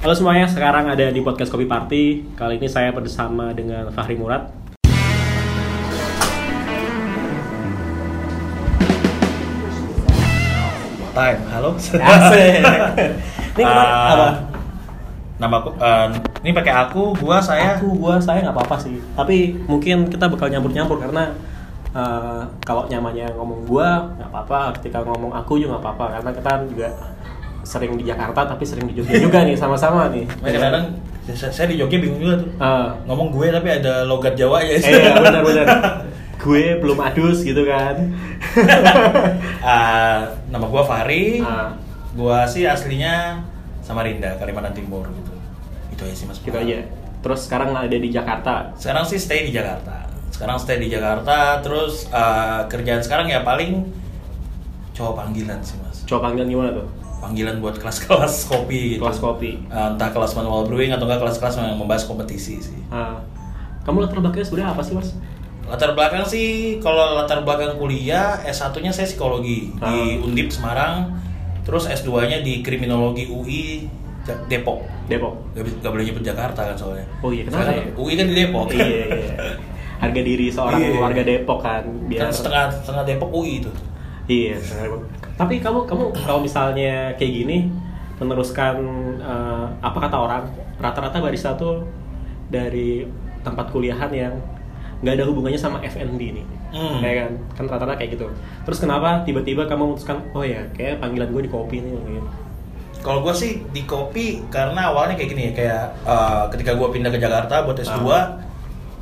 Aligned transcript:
Halo 0.00 0.12
semuanya, 0.16 0.48
sekarang 0.48 0.88
ada 0.88 1.06
di 1.12 1.20
podcast 1.20 1.52
Kopi 1.52 1.68
Party. 1.68 2.04
Kali 2.32 2.56
ini 2.56 2.68
saya 2.68 2.88
bersama 2.88 3.52
dengan 3.52 3.92
Fahri 3.92 4.16
Murad. 4.16 4.48
Time, 11.10 11.40
halo. 11.50 11.70
Asik. 12.14 12.62
Ini 13.58 13.62
kemarin 13.66 13.92
Ah, 13.92 14.12
apa? 14.14 14.28
Nama 15.40 15.54
aku, 15.56 15.70
eh, 15.74 16.08
ini 16.44 16.50
pakai 16.54 16.72
aku, 16.76 17.02
gua, 17.18 17.40
saya. 17.42 17.76
Aku, 17.76 17.96
gua, 17.98 18.20
saya 18.22 18.44
nggak 18.46 18.54
apa-apa 18.54 18.76
sih. 18.78 18.96
Tapi 19.18 19.58
mungkin 19.66 20.06
kita 20.06 20.30
bakal 20.30 20.48
nyampur-nyampur 20.48 21.02
karena 21.02 21.34
eh, 21.90 22.40
kalau 22.62 22.86
nyamannya 22.86 23.34
ngomong 23.34 23.66
gua 23.66 24.06
nggak 24.16 24.30
apa-apa. 24.30 24.78
Ketika 24.78 25.02
ngomong 25.02 25.34
aku 25.34 25.58
juga 25.58 25.76
nggak 25.76 25.84
apa-apa 25.84 26.04
karena 26.16 26.30
kita 26.32 26.52
juga 26.70 26.88
sering 27.70 27.94
di 27.94 28.02
Jakarta 28.02 28.50
tapi 28.50 28.66
sering 28.66 28.90
di 28.90 28.98
Jogja 28.98 29.14
juga 29.22 29.46
nih 29.46 29.54
sama-sama 29.54 30.10
nih. 30.10 30.26
Kadang-kadang 30.42 30.98
saya, 31.30 31.70
di 31.70 31.78
Jogja 31.78 32.02
bingung 32.02 32.18
juga 32.18 32.42
tuh. 32.42 32.50
Ah. 32.58 32.98
Ngomong 33.06 33.30
gue 33.30 33.46
tapi 33.54 33.68
ada 33.70 34.02
logat 34.02 34.34
Jawa 34.34 34.58
ya. 34.66 34.74
Eh, 34.74 34.82
iya, 34.82 35.14
benar-benar. 35.14 35.66
gue 36.40 36.62
belum 36.82 36.98
adus 36.98 37.46
gitu 37.46 37.62
kan. 37.62 37.94
Ah, 39.60 40.40
nama 40.48 40.64
gua 40.66 40.80
Fahri. 40.88 41.44
Ah. 41.44 41.76
Gua 42.16 42.48
sih 42.48 42.64
aslinya 42.64 43.44
Samarinda, 43.84 44.40
Kalimantan 44.40 44.72
Timur 44.72 45.04
gitu. 45.12 45.32
Itu 45.92 46.02
aja 46.08 46.16
sih 46.16 46.26
Mas. 46.26 46.40
gitu 46.40 46.56
aja. 46.56 46.80
Terus 47.20 47.40
sekarang 47.44 47.76
ada 47.76 47.92
di 47.92 48.08
Jakarta. 48.08 48.72
Sekarang 48.80 49.04
sih 49.04 49.20
stay 49.20 49.44
di 49.44 49.52
Jakarta. 49.52 50.08
Sekarang 50.32 50.56
stay 50.56 50.80
di 50.80 50.88
Jakarta, 50.88 51.60
terus 51.60 52.08
ah, 52.08 52.64
kerjaan 52.72 53.04
sekarang 53.04 53.28
ya 53.28 53.44
paling 53.44 53.84
cowok 54.96 55.12
panggilan 55.20 55.60
sih 55.60 55.76
Mas. 55.84 56.08
Coba 56.08 56.32
panggil 56.32 56.48
gimana 56.48 56.72
tuh? 56.72 56.99
Panggilan 57.20 57.60
buat 57.60 57.76
kelas-kelas 57.76 58.34
kopi 58.48 58.96
gitu. 58.96 59.00
Kelas 59.00 59.18
kopi. 59.18 59.60
Ah, 59.68 59.92
entah 59.92 60.08
kelas 60.08 60.32
manual 60.32 60.64
brewing 60.64 60.90
atau 60.90 61.04
enggak 61.04 61.20
kelas-kelas 61.20 61.54
yang 61.56 61.76
membahas 61.76 62.04
kompetisi 62.04 62.58
sih. 62.58 62.80
Ah. 62.88 63.20
kamu 63.80 64.04
latar 64.04 64.18
belakangnya 64.18 64.44
sebenarnya 64.44 64.70
apa 64.70 64.82
sih 64.82 64.92
mas? 64.92 65.08
Latar 65.64 65.90
belakang 65.92 66.24
sih 66.24 66.46
kalau 66.78 67.16
latar 67.16 67.40
belakang 67.40 67.76
kuliah 67.76 68.36
S1-nya 68.42 68.90
saya 68.90 69.04
psikologi 69.04 69.72
di 69.72 69.80
Ah. 69.80 70.20
Undip 70.20 70.48
Semarang. 70.48 71.16
Terus 71.60 71.84
S2-nya 71.86 72.40
di 72.40 72.60
kriminologi 72.60 73.24
UI 73.24 73.84
Depok. 74.46 74.84
Depok. 75.06 75.32
Gak, 75.52 75.64
gak 75.80 75.90
boleh 75.90 76.04
nyebut 76.04 76.22
Jakarta 76.22 76.60
kan 76.62 76.74
soalnya. 76.74 77.04
Oh 77.18 77.30
iya, 77.30 77.42
kenapa 77.42 77.72
ya? 77.72 77.84
UI 77.94 78.14
kan 78.14 78.26
di 78.26 78.34
Depok. 78.34 78.66
iya 78.70 78.86
iya. 79.06 79.32
Harga 79.98 80.20
diri 80.20 80.46
seorang 80.48 80.80
Iya. 80.80 80.96
warga 80.98 81.22
Depok 81.22 81.58
kan 81.60 81.82
biar 82.06 82.20
Kan 82.20 82.30
setengah 82.30 82.64
setengah 82.72 83.04
Depok 83.06 83.30
UI 83.30 83.60
itu. 83.60 83.70
Iya. 84.26 84.56
Tapi 85.40 85.54
kamu 85.58 85.88
kamu 85.88 86.04
kalau 86.20 86.44
misalnya 86.44 87.16
kayak 87.16 87.32
gini 87.34 87.72
meneruskan 88.20 88.76
eh, 89.16 89.66
apa 89.80 89.98
kata 89.98 90.16
orang 90.16 90.44
rata-rata 90.76 91.16
barista 91.18 91.56
tuh 91.56 91.80
dari 92.52 93.08
tempat 93.40 93.72
kuliahan 93.72 94.12
yang 94.12 94.34
nggak 95.00 95.16
ada 95.16 95.24
hubungannya 95.24 95.56
sama 95.56 95.80
F&B 95.80 96.20
nih. 96.20 96.46
Hmm. 96.70 97.00
Ya 97.00 97.24
kan? 97.24 97.30
Kan 97.56 97.64
rata-rata 97.66 97.96
kayak 97.96 98.20
gitu. 98.20 98.28
Terus 98.68 98.78
kenapa 98.78 99.24
tiba-tiba 99.24 99.64
kamu 99.64 99.96
memutuskan 99.96 100.20
oh 100.36 100.44
ya 100.44 100.60
kayak 100.76 101.00
panggilan 101.00 101.32
gue 101.32 101.42
di 101.48 101.50
kopi 101.50 101.80
nih 101.80 101.92
gitu. 101.96 102.28
Kalau 103.00 103.24
gue 103.24 103.32
sih 103.32 103.64
di 103.72 103.88
kopi 103.88 104.44
karena 104.52 104.92
awalnya 104.92 105.16
kayak 105.16 105.30
gini 105.32 105.42
ya 105.48 105.52
kayak 105.56 105.82
eh, 106.04 106.44
ketika 106.52 106.76
gue 106.76 106.88
pindah 106.92 107.08
ke 107.08 107.16
Jakarta 107.16 107.64
buat 107.64 107.80
S2 107.80 108.04
Ah. 108.04 108.36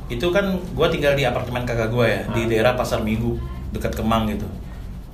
itu 0.09 0.25
kan 0.31 0.41
gue 0.55 0.87
tinggal 0.89 1.13
di 1.13 1.21
apartemen 1.21 1.67
kakak 1.67 1.91
gue 1.91 2.05
ya 2.07 2.21
di 2.31 2.41
Ah. 2.41 2.47
daerah 2.47 2.73
Pasar 2.73 3.03
Minggu 3.03 3.35
dekat 3.69 3.91
Kemang 3.93 4.31
gitu. 4.31 4.47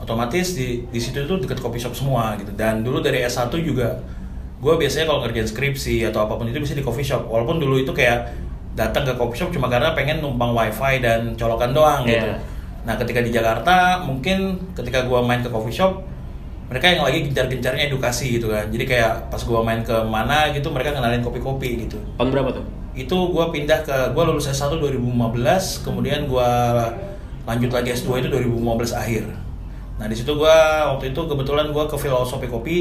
Otomatis 0.06 0.54
di 0.54 0.86
di 0.88 1.00
situ 1.02 1.26
tuh 1.26 1.42
dekat 1.42 1.58
kopi 1.60 1.82
shop 1.82 1.98
semua 1.98 2.38
gitu. 2.38 2.54
Dan 2.54 2.86
dulu 2.86 3.02
dari 3.02 3.26
S1 3.26 3.50
juga 3.60 4.00
gue 4.62 4.74
biasanya 4.78 5.10
kalau 5.10 5.20
ngerjain 5.26 5.50
skripsi 5.50 6.06
atau 6.08 6.30
apa 6.30 6.38
pun 6.38 6.46
itu 6.46 6.62
bisa 6.62 6.78
di 6.78 6.86
coffee 6.86 7.06
shop. 7.06 7.26
Walaupun 7.26 7.58
dulu 7.58 7.82
itu 7.82 7.92
kayak 7.92 8.32
datang 8.78 9.04
ke 9.10 9.18
coffee 9.18 9.42
shop 9.42 9.50
cuma 9.50 9.68
karena 9.68 9.98
pengen 9.98 10.22
numpang 10.22 10.54
wifi 10.54 11.02
dan 11.02 11.34
colokan 11.34 11.74
doang 11.74 12.06
gitu. 12.06 12.30
Iya. 12.30 12.38
Nah 12.86 12.94
ketika 13.02 13.20
di 13.26 13.34
Jakarta 13.34 14.06
mungkin 14.06 14.62
ketika 14.78 15.10
gue 15.10 15.20
main 15.26 15.42
ke 15.42 15.50
coffee 15.50 15.74
shop 15.74 16.06
mereka 16.66 16.86
yang 16.90 17.06
lagi 17.06 17.30
gencar-gencarnya 17.30 17.94
edukasi 17.94 18.42
gitu 18.42 18.50
kan 18.50 18.66
jadi 18.74 18.86
kayak 18.90 19.12
pas 19.30 19.42
gua 19.46 19.62
main 19.62 19.86
ke 19.86 19.94
mana 20.10 20.50
gitu 20.50 20.74
mereka 20.74 20.98
kenalin 20.98 21.22
kopi-kopi 21.22 21.86
gitu 21.86 22.02
Tahun 22.18 22.30
berapa 22.34 22.50
tuh? 22.50 22.66
itu 22.98 23.18
gua 23.30 23.52
pindah 23.54 23.86
ke 23.86 23.98
gua 24.18 24.24
lulus 24.26 24.50
S1 24.50 24.82
2015 24.82 25.86
kemudian 25.86 26.26
gua 26.26 26.74
lanjut 27.46 27.70
lagi 27.70 27.94
S2 27.94 28.26
itu 28.26 28.28
2015 28.34 28.98
akhir 28.98 29.24
nah 29.96 30.06
di 30.12 30.16
situ 30.16 30.36
gua 30.36 30.92
waktu 30.96 31.16
itu 31.16 31.22
kebetulan 31.24 31.72
gua 31.72 31.88
ke 31.88 31.96
filosofi 31.96 32.48
kopi 32.52 32.78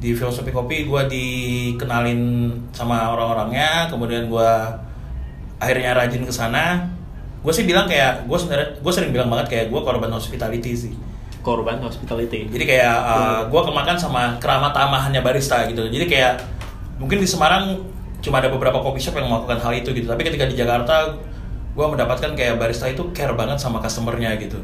di 0.00 0.16
filosofi 0.16 0.52
kopi 0.52 0.84
gua 0.88 1.08
dikenalin 1.08 2.52
sama 2.72 3.12
orang-orangnya 3.12 3.88
kemudian 3.88 4.28
gua 4.28 4.72
akhirnya 5.60 5.92
rajin 5.92 6.24
ke 6.24 6.32
sana 6.32 6.88
gue 7.40 7.52
sih 7.56 7.64
bilang 7.64 7.88
kayak 7.88 8.28
gue 8.28 8.36
sebenarnya 8.36 8.68
gue 8.84 8.92
sering 8.92 9.12
bilang 9.16 9.32
banget 9.32 9.46
kayak 9.48 9.66
gue 9.72 9.80
korban 9.80 10.12
hospitality 10.12 10.72
sih 10.76 10.92
Korban 11.40 11.80
hospitality. 11.80 12.52
jadi 12.52 12.64
kayak 12.68 12.96
uh, 13.00 13.40
gue 13.48 13.60
kemakan 13.64 13.96
sama 13.96 14.36
keramat 14.36 14.76
tamahannya 14.76 15.24
barista 15.24 15.64
gitu. 15.72 15.88
Jadi 15.88 16.04
kayak 16.04 16.44
mungkin 17.00 17.16
di 17.16 17.24
Semarang 17.24 17.80
cuma 18.20 18.44
ada 18.44 18.52
beberapa 18.52 18.76
coffee 18.84 19.00
shop 19.00 19.16
yang 19.16 19.32
melakukan 19.32 19.56
hal 19.56 19.72
itu 19.72 19.88
gitu. 19.96 20.04
Tapi 20.04 20.20
ketika 20.20 20.44
di 20.44 20.52
Jakarta 20.52 21.16
gue 21.72 21.86
mendapatkan 21.88 22.36
kayak 22.36 22.60
barista 22.60 22.92
itu 22.92 23.08
care 23.16 23.32
banget 23.32 23.56
sama 23.56 23.80
customernya 23.80 24.36
gitu. 24.36 24.60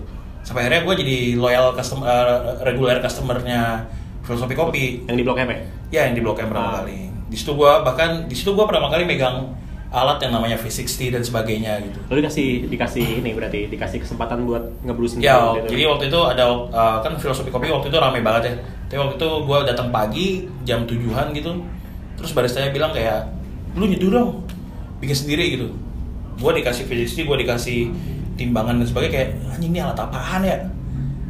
Sampai 0.46 0.62
akhirnya 0.62 0.86
gue 0.86 0.94
jadi 0.96 1.18
loyal 1.34 1.74
customer, 1.74 2.06
uh, 2.06 2.62
regular 2.62 3.02
customernya 3.02 3.82
filosofi 4.22 4.54
kopi. 4.54 4.84
yang 5.04 5.16
di 5.16 5.22
Blok 5.22 5.38
M 5.38 5.50
ya? 5.50 5.58
Ya 5.92 6.00
yang 6.06 6.14
di 6.14 6.22
Blok 6.22 6.38
M 6.38 6.48
pertama 6.48 6.70
Ah. 6.72 6.76
kali. 6.80 7.10
Di 7.26 7.34
situ 7.34 7.52
gue 7.52 7.72
bahkan 7.82 8.24
di 8.24 8.34
situ 8.34 8.54
gue 8.54 8.62
pertama 8.62 8.86
kali 8.86 9.02
megang 9.02 9.50
alat 9.88 10.18
yang 10.18 10.32
namanya 10.32 10.54
V60 10.54 11.10
dan 11.10 11.22
sebagainya 11.22 11.78
gitu. 11.80 11.98
Lalu 12.06 12.18
dikasih 12.20 12.46
dikasih 12.68 13.06
ini 13.20 13.30
berarti 13.32 13.66
dikasih 13.66 13.98
kesempatan 14.00 14.44
buat 14.44 14.62
ngeblusin 14.82 15.18
Ya, 15.18 15.34
dulu 15.36 15.50
gitu. 15.56 15.66
jadi 15.72 15.82
waktu 15.88 16.04
itu 16.06 16.20
ada 16.22 16.44
uh, 16.68 16.98
kan 17.00 17.12
filosofi 17.16 17.50
kopi 17.50 17.66
waktu 17.66 17.88
itu 17.88 17.96
rame 17.96 18.20
banget 18.20 18.42
ya. 18.44 18.54
Tapi 18.86 18.98
waktu 19.00 19.14
itu 19.16 19.28
gue 19.42 19.58
datang 19.64 19.88
pagi 19.90 20.26
jam 20.62 20.86
tujuan 20.86 21.30
gitu, 21.32 21.50
terus 22.14 22.30
baristanya 22.30 22.70
bilang 22.70 22.90
kayak, 22.90 23.26
lu 23.74 23.82
nyeduh 23.84 24.10
dong, 24.12 24.30
bikin 25.00 25.16
sendiri 25.16 25.44
gitu. 25.52 25.66
Gue 26.36 26.50
dikasih 26.54 26.84
VSD, 26.84 27.24
gue 27.24 27.36
dikasih 27.40 27.90
timbangan 28.36 28.78
dan 28.78 28.86
sebagainya 28.86 29.12
kayak, 29.12 29.28
anjing 29.56 29.72
ini 29.72 29.80
alat 29.82 29.98
apaan 29.98 30.40
ya? 30.44 30.56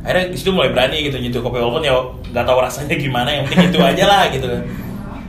Akhirnya 0.07 0.31
di 0.31 0.37
situ 0.39 0.51
mulai 0.55 0.71
berani 0.71 1.03
gitu 1.03 1.19
nyeduh 1.19 1.43
kopi 1.43 1.59
walaupun 1.59 1.83
ya 1.83 1.95
nggak 2.31 2.45
tahu 2.47 2.59
rasanya 2.63 2.95
gimana, 2.95 3.27
yang 3.33 3.43
penting 3.51 3.75
itu 3.75 3.79
aja 3.83 4.05
lah 4.07 4.23
gitu 4.31 4.47
kan. 4.47 4.63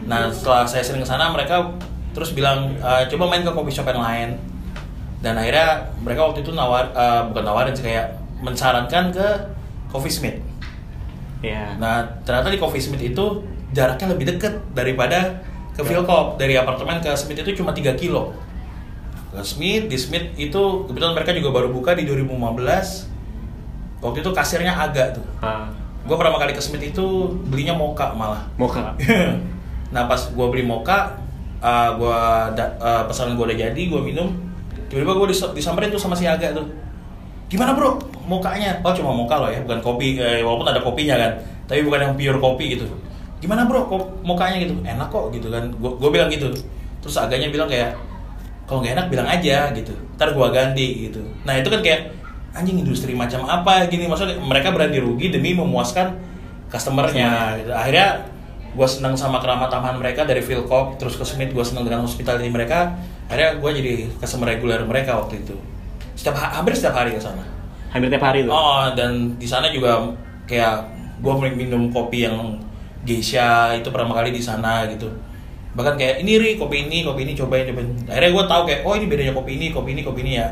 Nah 0.05 0.19
setelah 0.29 0.63
saya 0.69 0.85
sering 0.85 1.01
ke 1.01 1.07
sana 1.09 1.33
mereka 1.33 1.73
terus 2.13 2.33
bilang 2.37 2.73
"Eh, 2.77 3.03
coba 3.09 3.29
main 3.29 3.41
ke 3.41 3.51
coffee 3.53 3.73
shop 3.73 3.89
yang 3.89 4.01
lain 4.01 4.29
dan 5.21 5.33
akhirnya 5.33 5.89
mereka 6.05 6.29
waktu 6.29 6.45
itu 6.45 6.53
nawar 6.53 6.93
eh, 6.93 7.21
bukan 7.33 7.43
nawarin 7.45 7.73
sih 7.73 7.85
kayak 7.89 8.13
mensarankan 8.37 9.09
ke 9.09 9.27
Coffee 9.89 10.13
Smith. 10.13 10.37
ya. 11.41 11.73
Nah 11.81 12.05
ternyata 12.21 12.53
di 12.53 12.61
Coffee 12.61 12.81
Smith 12.81 13.01
itu 13.01 13.25
jaraknya 13.73 14.13
lebih 14.13 14.29
dekat 14.35 14.53
daripada 14.77 15.41
ke 15.73 15.81
Ya. 15.81 15.89
Philcop 15.93 16.37
dari 16.37 16.53
apartemen 16.57 16.97
ke 17.01 17.13
Smith 17.17 17.37
itu 17.37 17.61
cuma 17.61 17.73
3 17.73 17.93
kilo. 17.97 18.33
Smith 19.41 19.85
di 19.85 19.97
Smith 19.97 20.33
itu 20.35 20.61
kebetulan 20.85 21.13
mereka 21.13 21.33
juga 21.33 21.49
baru 21.51 21.69
buka 21.69 21.93
di 21.93 22.05
2015. 22.05 23.09
Waktu 23.97 24.17
itu 24.21 24.29
kasirnya 24.31 24.73
agak 24.73 25.17
tuh. 25.17 25.25
Ah, 25.41 25.69
Gue 26.05 26.15
pertama 26.15 26.37
kali 26.37 26.53
ke 26.53 26.61
Smith 26.61 26.79
itu 26.81 27.03
belinya 27.45 27.73
moka 27.73 28.13
malah. 28.13 28.47
mocha. 28.55 28.95
nah 29.93 30.05
pas 30.05 30.19
gue 30.19 30.47
beli 30.47 30.63
moka, 30.63 31.19
uh, 31.59 31.89
gue 31.95 32.19
da- 32.55 32.75
uh, 32.79 33.03
pesanan 33.03 33.35
gue 33.35 33.43
udah 33.43 33.57
jadi, 33.57 33.81
gue 33.81 33.99
minum. 33.99 34.31
Tiba-tiba 34.87 35.13
gue 35.13 35.27
dis- 35.29 35.51
disamperin 35.53 35.91
tuh 35.91 35.99
sama 35.99 36.15
si 36.15 36.23
Aga 36.23 36.55
tuh. 36.55 36.63
Gimana 37.47 37.75
bro, 37.75 37.99
mokanya? 38.23 38.79
Oh 38.81 38.91
cuma 38.91 39.11
moka 39.11 39.35
loh 39.35 39.51
ya, 39.51 39.59
bukan 39.59 39.79
kopi. 39.81 40.15
Eh, 40.15 40.39
walaupun 40.39 40.67
ada 40.67 40.79
kopinya 40.79 41.15
kan, 41.19 41.31
tapi 41.65 41.83
bukan 41.83 41.99
yang 41.99 42.13
pure 42.15 42.39
kopi 42.39 42.75
gitu. 42.75 42.85
Gimana 43.39 43.67
bro, 43.67 43.87
kok 43.87 44.03
mokanya 44.23 44.63
gitu? 44.63 44.79
Enak 44.83 45.11
kok 45.11 45.27
gitu 45.31 45.51
kan. 45.51 45.67
Gue 45.75 46.09
bilang 46.09 46.31
gitu. 46.31 46.47
Terus 47.03 47.15
Aganya 47.15 47.51
bilang 47.51 47.67
kayak, 47.67 47.99
kalau 48.67 48.83
nggak 48.83 48.93
enak 48.99 49.07
bilang 49.07 49.27
aja 49.27 49.71
gitu. 49.71 49.95
Ntar 50.19 50.35
gue 50.35 50.47
ganti 50.51 50.87
gitu. 51.09 51.23
Nah 51.47 51.55
itu 51.55 51.71
kan 51.71 51.79
kayak 51.79 52.13
anjing 52.57 52.81
industri 52.81 53.13
macam 53.13 53.45
apa 53.45 53.85
gini 53.85 54.09
maksudnya 54.09 54.41
mereka 54.41 54.73
berani 54.73 54.97
rugi 54.97 55.29
demi 55.29 55.53
memuaskan 55.53 56.17
customernya 56.73 57.61
gitu. 57.61 57.71
akhirnya 57.71 58.25
gue 58.73 58.87
senang 58.89 59.13
sama 59.13 59.37
keramat 59.39 59.69
tamahan 59.69 59.97
mereka 59.97 60.25
dari 60.25 60.41
Philcop 60.41 60.97
terus 60.97 61.15
ke 61.15 61.23
Smith 61.23 61.53
gue 61.53 61.65
senang 61.65 61.85
dengan 61.85 62.03
hospitality 62.03 62.49
mereka 62.49 62.97
akhirnya 63.29 63.61
gue 63.61 63.71
jadi 63.77 63.93
customer 64.17 64.57
reguler 64.57 64.81
mereka 64.83 65.21
waktu 65.21 65.41
itu 65.45 65.55
setiap 66.17 66.35
ha- 66.37 66.59
hampir 66.59 66.73
setiap 66.73 66.97
hari 66.97 67.13
ke 67.13 67.21
sana 67.21 67.45
Hampir 67.87 68.11
tiap 68.11 68.25
hari 68.27 68.43
tuh. 68.43 68.51
oh 68.51 68.91
dan 68.99 69.39
di 69.39 69.47
sana 69.47 69.71
juga 69.71 70.11
kayak 70.43 70.83
gue 71.23 71.33
minum 71.55 71.87
kopi 71.87 72.27
yang 72.27 72.59
geisha 73.07 73.71
itu 73.79 73.87
pertama 73.87 74.11
kali 74.17 74.35
di 74.35 74.43
sana 74.43 74.83
gitu 74.91 75.07
bahkan 75.73 75.95
kayak 75.95 76.21
ini 76.21 76.37
ri 76.37 76.49
kopi 76.55 76.87
ini 76.87 77.03
kopi 77.03 77.27
ini 77.27 77.33
cobain 77.33 77.67
cobain 77.67 77.87
akhirnya 78.07 78.31
gue 78.33 78.45
tahu 78.47 78.61
kayak 78.65 78.81
oh 78.83 78.93
ini 78.95 79.05
bedanya 79.05 79.33
kopi 79.33 79.51
ini 79.55 79.67
kopi 79.69 79.89
ini 79.93 80.01
kopi 80.01 80.19
ini 80.23 80.33
ya 80.39 80.47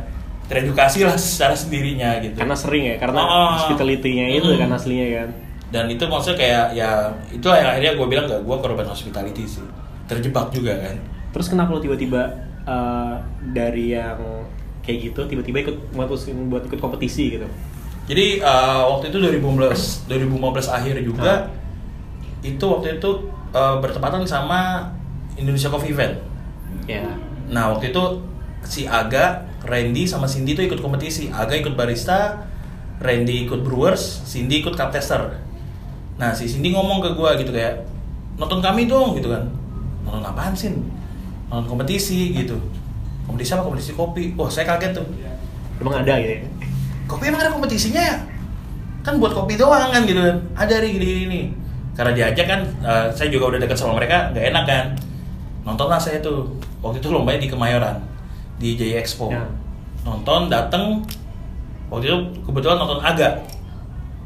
teredukasi 0.45 1.01
lah 1.01 1.17
secara 1.17 1.57
sendirinya 1.57 2.21
gitu 2.21 2.38
Karena 2.38 2.53
sering 2.53 2.83
ya, 2.85 2.95
karena 3.01 3.17
Oh. 3.17 3.57
hospitality-nya 3.57 4.29
itu 4.29 4.45
Hmm. 4.45 4.62
kan 4.62 4.69
aslinya 4.71 5.07
kan. 5.15 5.29
dan 5.65 5.89
itu 5.89 6.06
maksudnya 6.06 6.38
kayak 6.38 6.65
ya 6.71 6.89
itu 7.27 7.41
yang 7.44 7.67
akhirnya 7.67 7.94
gue 7.97 8.07
bilang 8.07 8.25
gak 8.29 8.41
gue 8.45 8.57
korban 8.62 8.85
hospitality 8.85 9.44
sih 9.44 9.65
terjebak 10.06 10.53
juga 10.53 10.77
kan 10.77 10.95
Terus 11.33 11.51
kenapa 11.51 11.73
lo 11.73 11.81
tiba-tiba 11.81 12.31
uh, 12.63 13.19
dari 13.44 13.91
yang 13.91 14.15
kayak 14.79 15.11
gitu 15.11 15.25
tiba-tiba 15.25 15.65
ikut 15.65 15.91
mutusin 15.91 16.47
buat 16.47 16.63
ikut 16.63 16.79
kompetisi 16.79 17.35
gitu? 17.35 17.44
Jadi 18.06 18.39
uh, 18.39 18.88
waktu 18.88 19.09
itu 19.09 19.18
2015 19.19 20.07
2015 20.07 20.31
akhir 20.69 20.95
juga 21.01 21.50
itu 22.39 22.61
waktu 22.61 22.95
itu 22.95 23.09
uh, 23.51 23.81
bertepatan 23.81 24.23
sama 24.23 24.94
Indonesia 25.35 25.69
Coffee 25.71 25.91
Event. 25.91 26.19
Ya. 26.89 27.05
Nah 27.51 27.75
waktu 27.75 27.91
itu 27.91 28.03
si 28.65 28.89
Aga, 28.89 29.45
Randy 29.65 30.09
sama 30.09 30.25
Cindy 30.25 30.57
tuh 30.57 30.65
ikut 30.65 30.79
kompetisi. 30.81 31.29
Aga 31.29 31.55
ikut 31.55 31.77
barista, 31.77 32.47
Randy 32.99 33.45
ikut 33.45 33.61
brewers, 33.61 34.23
Cindy 34.25 34.63
ikut 34.63 34.73
cup 34.73 34.89
tester. 34.89 35.39
Nah 36.15 36.31
si 36.31 36.47
Cindy 36.47 36.71
ngomong 36.71 37.03
ke 37.03 37.09
gua 37.13 37.35
gitu 37.35 37.51
kayak 37.51 37.83
nonton 38.39 38.63
kami 38.63 38.87
dong 38.87 39.17
gitu 39.19 39.29
kan. 39.29 39.43
Nonton 40.07 40.23
apaan 40.23 40.53
sih? 40.55 40.73
Nonton 41.51 41.65
kompetisi 41.77 42.33
gitu. 42.33 42.55
Kompetisi 43.27 43.51
apa? 43.53 43.63
Kompetisi 43.65 43.91
kopi. 43.93 44.33
Wah 44.37 44.49
saya 44.49 44.65
kaget 44.69 44.97
tuh. 44.97 45.07
Emang 45.81 45.99
ada 45.99 46.15
gitu 46.23 46.39
ya? 46.39 46.41
kopi 47.05 47.29
emang 47.29 47.41
ada 47.41 47.53
kompetisinya 47.53 48.01
ya? 48.01 48.17
Kan 49.05 49.21
buat 49.21 49.37
kopi 49.37 49.53
doang 49.53 49.93
kan 49.93 50.01
gitu 50.09 50.17
kan. 50.17 50.37
Ada 50.57 50.81
nih 50.81 50.89
gini 50.97 51.05
gini. 51.25 51.41
Karena 51.95 52.11
diajak 52.11 52.45
kan, 52.49 52.61
eh, 52.83 53.07
saya 53.15 53.29
juga 53.31 53.55
udah 53.55 53.59
dekat 53.61 53.77
sama 53.79 53.95
mereka, 53.95 54.33
nggak 54.35 54.45
enak 54.51 54.63
kan. 54.67 54.85
Nonton 55.65 55.88
lah 55.89 55.97
saya 55.97 56.21
tuh. 56.21 56.45
Waktu 56.79 57.01
itu 57.01 57.09
lombanya 57.09 57.41
di 57.41 57.50
Kemayoran, 57.50 57.97
di 58.62 58.77
J 58.77 59.01
Expo. 59.01 59.33
Ya. 59.33 59.44
Nonton, 60.06 60.47
dateng. 60.47 61.01
Waktu 61.89 62.06
itu 62.07 62.17
kebetulan 62.45 62.77
nonton 62.77 63.01
Aga. 63.01 63.41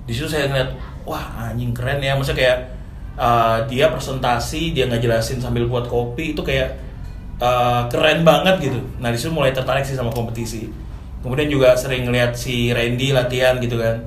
Di 0.04 0.12
situ 0.12 0.28
saya 0.28 0.52
ngeliat, 0.52 0.76
wah 1.08 1.50
anjing 1.50 1.72
keren 1.72 2.04
ya. 2.04 2.20
Maksudnya 2.20 2.40
kayak 2.44 2.58
eh, 3.16 3.58
dia 3.72 3.88
presentasi, 3.88 4.76
dia 4.76 4.92
nggak 4.92 5.00
jelasin 5.00 5.40
sambil 5.40 5.66
buat 5.72 5.88
kopi 5.88 6.36
itu 6.36 6.44
kayak 6.44 6.76
eh, 7.40 7.82
keren 7.88 8.28
banget 8.28 8.60
gitu. 8.60 8.80
Nah 9.00 9.10
di 9.10 9.18
situ 9.18 9.32
mulai 9.32 9.56
tertarik 9.56 9.88
sih 9.88 9.96
sama 9.96 10.12
kompetisi. 10.12 10.68
Kemudian 11.20 11.52
juga 11.52 11.76
sering 11.76 12.08
ngeliat 12.08 12.36
si 12.36 12.72
Randy 12.72 13.12
latihan 13.12 13.60
gitu 13.60 13.80
kan. 13.80 14.00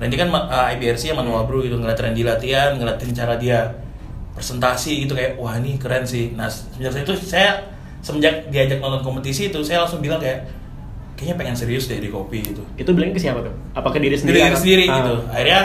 Randy 0.00 0.16
kan 0.16 0.32
uh, 0.32 0.72
IBRC 0.76 1.12
ya 1.12 1.14
manual 1.16 1.44
brew 1.44 1.60
gitu 1.60 1.76
ngeliat 1.76 2.00
Randy 2.00 2.24
latihan, 2.24 2.76
ngeliatin 2.76 3.12
cara 3.12 3.36
dia 3.36 3.68
presentasi 4.32 5.04
gitu 5.06 5.12
kayak 5.12 5.36
wah 5.36 5.56
ini 5.58 5.76
keren 5.76 6.06
sih. 6.06 6.32
Nah 6.34 6.46
semenjak 6.46 7.04
itu 7.04 7.14
saya 7.18 7.66
semenjak 8.00 8.48
diajak 8.48 8.80
nonton 8.80 9.02
kompetisi 9.04 9.50
itu 9.50 9.60
saya 9.60 9.84
langsung 9.84 10.00
bilang 10.00 10.18
kayak 10.18 10.48
kayaknya 11.18 11.36
pengen 11.36 11.56
serius 11.58 11.84
deh 11.84 12.00
di 12.00 12.08
kopi 12.08 12.40
gitu. 12.40 12.62
Itu 12.78 12.96
bilangnya 12.96 13.16
ke 13.16 13.22
siapa 13.22 13.44
tuh? 13.44 13.52
Apa 13.76 13.92
ke 13.92 13.98
diri 14.00 14.16
sendiri? 14.16 14.40
Diri 14.40 14.56
sendiri 14.56 14.84
Ah. 14.88 14.96
gitu. 15.02 15.14
Akhirnya 15.28 15.60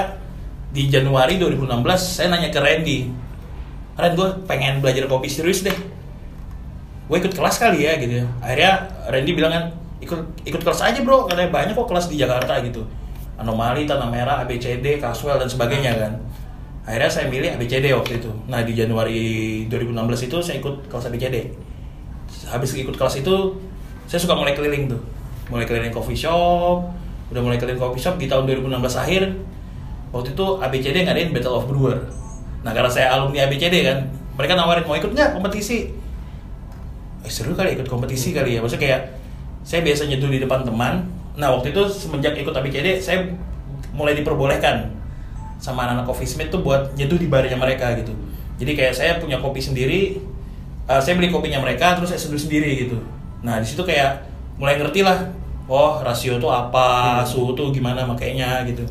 di 0.75 0.83
Januari 0.91 1.39
2016 1.39 2.19
saya 2.19 2.27
nanya 2.27 2.51
ke 2.51 2.59
Randy, 2.59 3.07
Ren 3.95 4.11
gue 4.11 4.27
pengen 4.43 4.83
belajar 4.83 5.07
kopi 5.07 5.31
serius 5.31 5.63
deh. 5.63 5.71
Gue 7.07 7.17
ikut 7.21 7.31
kelas 7.31 7.55
kali 7.55 7.87
ya 7.87 7.95
gitu. 7.95 8.27
Akhirnya 8.43 8.83
Randy 9.07 9.31
bilang 9.31 9.51
kan 9.55 9.63
ikut 10.03 10.19
ikut 10.43 10.61
kelas 10.61 10.83
aja 10.83 10.99
bro, 10.99 11.31
katanya 11.31 11.47
banyak 11.47 11.71
kok 11.71 11.87
kelas 11.87 12.11
di 12.11 12.19
Jakarta 12.19 12.59
gitu. 12.59 12.83
Anomali, 13.39 13.87
Tanah 13.87 14.11
Merah, 14.11 14.43
ABCD, 14.43 14.99
Caswell 14.99 15.39
dan 15.39 15.47
sebagainya 15.47 15.91
kan. 15.95 16.13
Akhirnya 16.85 17.09
saya 17.09 17.25
milih 17.33 17.49
ABCD 17.57 17.89
waktu 17.97 18.21
itu. 18.21 18.29
Nah 18.45 18.61
di 18.61 18.77
Januari 18.77 19.21
2016 19.65 20.29
itu 20.29 20.37
saya 20.45 20.61
ikut 20.61 20.85
kelas 20.85 21.09
ABCD. 21.09 21.49
Habis 22.45 22.77
ikut 22.77 22.93
kelas 22.93 23.25
itu 23.25 23.57
saya 24.05 24.21
suka 24.21 24.37
mulai 24.37 24.53
keliling 24.53 24.85
tuh, 24.93 25.01
mulai 25.49 25.65
keliling 25.65 25.89
coffee 25.89 26.13
shop, 26.13 26.85
udah 27.33 27.41
mulai 27.41 27.57
keliling 27.57 27.81
coffee 27.81 27.97
shop 27.97 28.21
di 28.21 28.29
tahun 28.29 28.45
2016 28.45 29.01
akhir. 29.01 29.33
Waktu 30.13 30.37
itu 30.37 30.45
ABCD 30.61 30.97
ngadain 31.09 31.33
Battle 31.33 31.57
of 31.57 31.65
Brewer. 31.65 32.05
Nah 32.61 32.69
karena 32.69 32.89
saya 32.93 33.17
alumni 33.17 33.49
ABCD 33.49 33.81
kan, 33.81 34.05
mereka 34.37 34.53
nawarin 34.53 34.85
mau 34.85 34.93
ikut 34.93 35.09
nggak 35.09 35.41
kompetisi? 35.41 35.89
Eh 37.25 37.31
seru 37.33 37.57
kali 37.57 37.73
ikut 37.73 37.89
kompetisi 37.89 38.29
kali 38.29 38.55
ya. 38.55 38.59
Maksudnya 38.61 38.85
kayak 38.85 39.01
saya 39.65 39.81
biasa 39.81 40.05
nyeduh 40.05 40.29
di 40.29 40.37
depan 40.37 40.61
teman. 40.61 41.09
Nah 41.33 41.49
waktu 41.49 41.73
itu 41.73 41.81
semenjak 41.89 42.37
ikut 42.37 42.53
ABCD 42.53 43.01
saya 43.01 43.25
mulai 43.97 44.13
diperbolehkan 44.13 44.93
sama 45.59 45.87
anak-anak 45.87 46.05
coffee 46.05 46.29
smith 46.29 46.49
tuh 46.51 46.61
buat 46.61 46.93
nyeduh 46.95 47.19
di 47.19 47.27
barnya 47.27 47.57
mereka 47.57 47.95
gitu. 47.97 48.13
Jadi 48.55 48.71
kayak 48.75 48.93
saya 48.95 49.11
punya 49.19 49.39
kopi 49.43 49.59
sendiri, 49.59 50.19
eh, 50.87 51.01
saya 51.01 51.13
beli 51.19 51.31
kopinya 51.31 51.59
mereka 51.59 51.95
terus 51.99 52.15
saya 52.15 52.21
seduh 52.21 52.39
sendiri 52.39 52.87
gitu. 52.87 52.97
Nah 53.43 53.59
di 53.59 53.67
situ 53.67 53.83
kayak 53.83 54.23
mulai 54.55 54.79
ngerti 54.79 55.03
lah, 55.03 55.31
oh 55.67 55.99
rasio 55.99 56.39
tuh 56.39 56.51
apa, 56.51 57.21
suhu 57.27 57.51
tuh 57.51 57.75
gimana 57.75 58.07
makainya 58.07 58.63
gitu. 58.69 58.87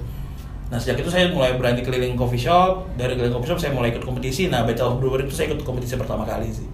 Nah 0.68 0.76
sejak 0.80 1.00
itu 1.00 1.10
saya 1.12 1.30
mulai 1.30 1.56
berani 1.56 1.80
keliling 1.80 2.18
coffee 2.18 2.40
shop, 2.40 2.88
dari 2.98 3.14
keliling 3.16 3.34
coffee 3.36 3.50
shop 3.52 3.60
saya 3.60 3.72
mulai 3.72 3.94
ikut 3.94 4.04
kompetisi. 4.04 4.52
Nah 4.52 4.66
Battle 4.68 4.96
of 4.96 4.96
Brewer 5.00 5.24
itu 5.24 5.32
saya 5.32 5.52
ikut 5.52 5.64
kompetisi 5.64 5.96
pertama 5.96 6.26
kali 6.28 6.50
sih. 6.50 6.66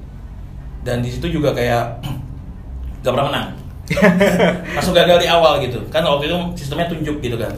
Dan 0.80 1.04
di 1.04 1.12
situ 1.12 1.28
juga 1.28 1.52
kayak 1.52 2.00
gak 3.04 3.12
pernah 3.12 3.28
menang. 3.28 3.48
Langsung 4.78 4.94
gagal 4.94 5.18
di 5.20 5.28
awal 5.28 5.60
gitu. 5.66 5.82
Kan 5.90 6.06
waktu 6.06 6.30
itu 6.30 6.36
sistemnya 6.56 6.86
tunjuk 6.88 7.18
gitu 7.20 7.36
kan. 7.36 7.52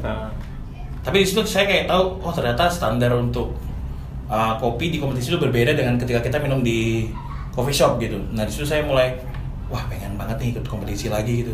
Tapi 1.02 1.16
di 1.22 1.26
situ 1.26 1.42
saya 1.42 1.66
kayak 1.66 1.90
tahu, 1.90 2.22
oh 2.22 2.30
ternyata 2.30 2.70
standar 2.70 3.10
untuk 3.18 3.58
uh, 4.30 4.54
kopi 4.62 4.94
di 4.94 4.98
kompetisi 5.02 5.34
itu 5.34 5.38
berbeda 5.42 5.74
dengan 5.74 5.98
ketika 5.98 6.22
kita 6.22 6.38
minum 6.38 6.62
di 6.62 7.10
coffee 7.50 7.74
shop 7.74 7.98
gitu. 7.98 8.22
Nah 8.30 8.46
di 8.46 8.52
situ 8.54 8.62
saya 8.62 8.86
mulai, 8.86 9.18
wah 9.66 9.82
pengen 9.90 10.14
banget 10.14 10.38
nih 10.38 10.48
ikut 10.54 10.64
kompetisi 10.70 11.10
lagi 11.10 11.42
gitu. 11.42 11.52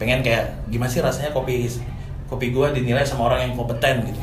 Pengen 0.00 0.24
kayak 0.24 0.66
gimana 0.72 0.88
sih 0.88 1.04
rasanya 1.04 1.36
kopi 1.36 1.68
kopi 2.28 2.48
gua 2.52 2.72
dinilai 2.72 3.04
sama 3.04 3.28
orang 3.28 3.48
yang 3.48 3.52
kompeten 3.56 4.08
gitu. 4.08 4.22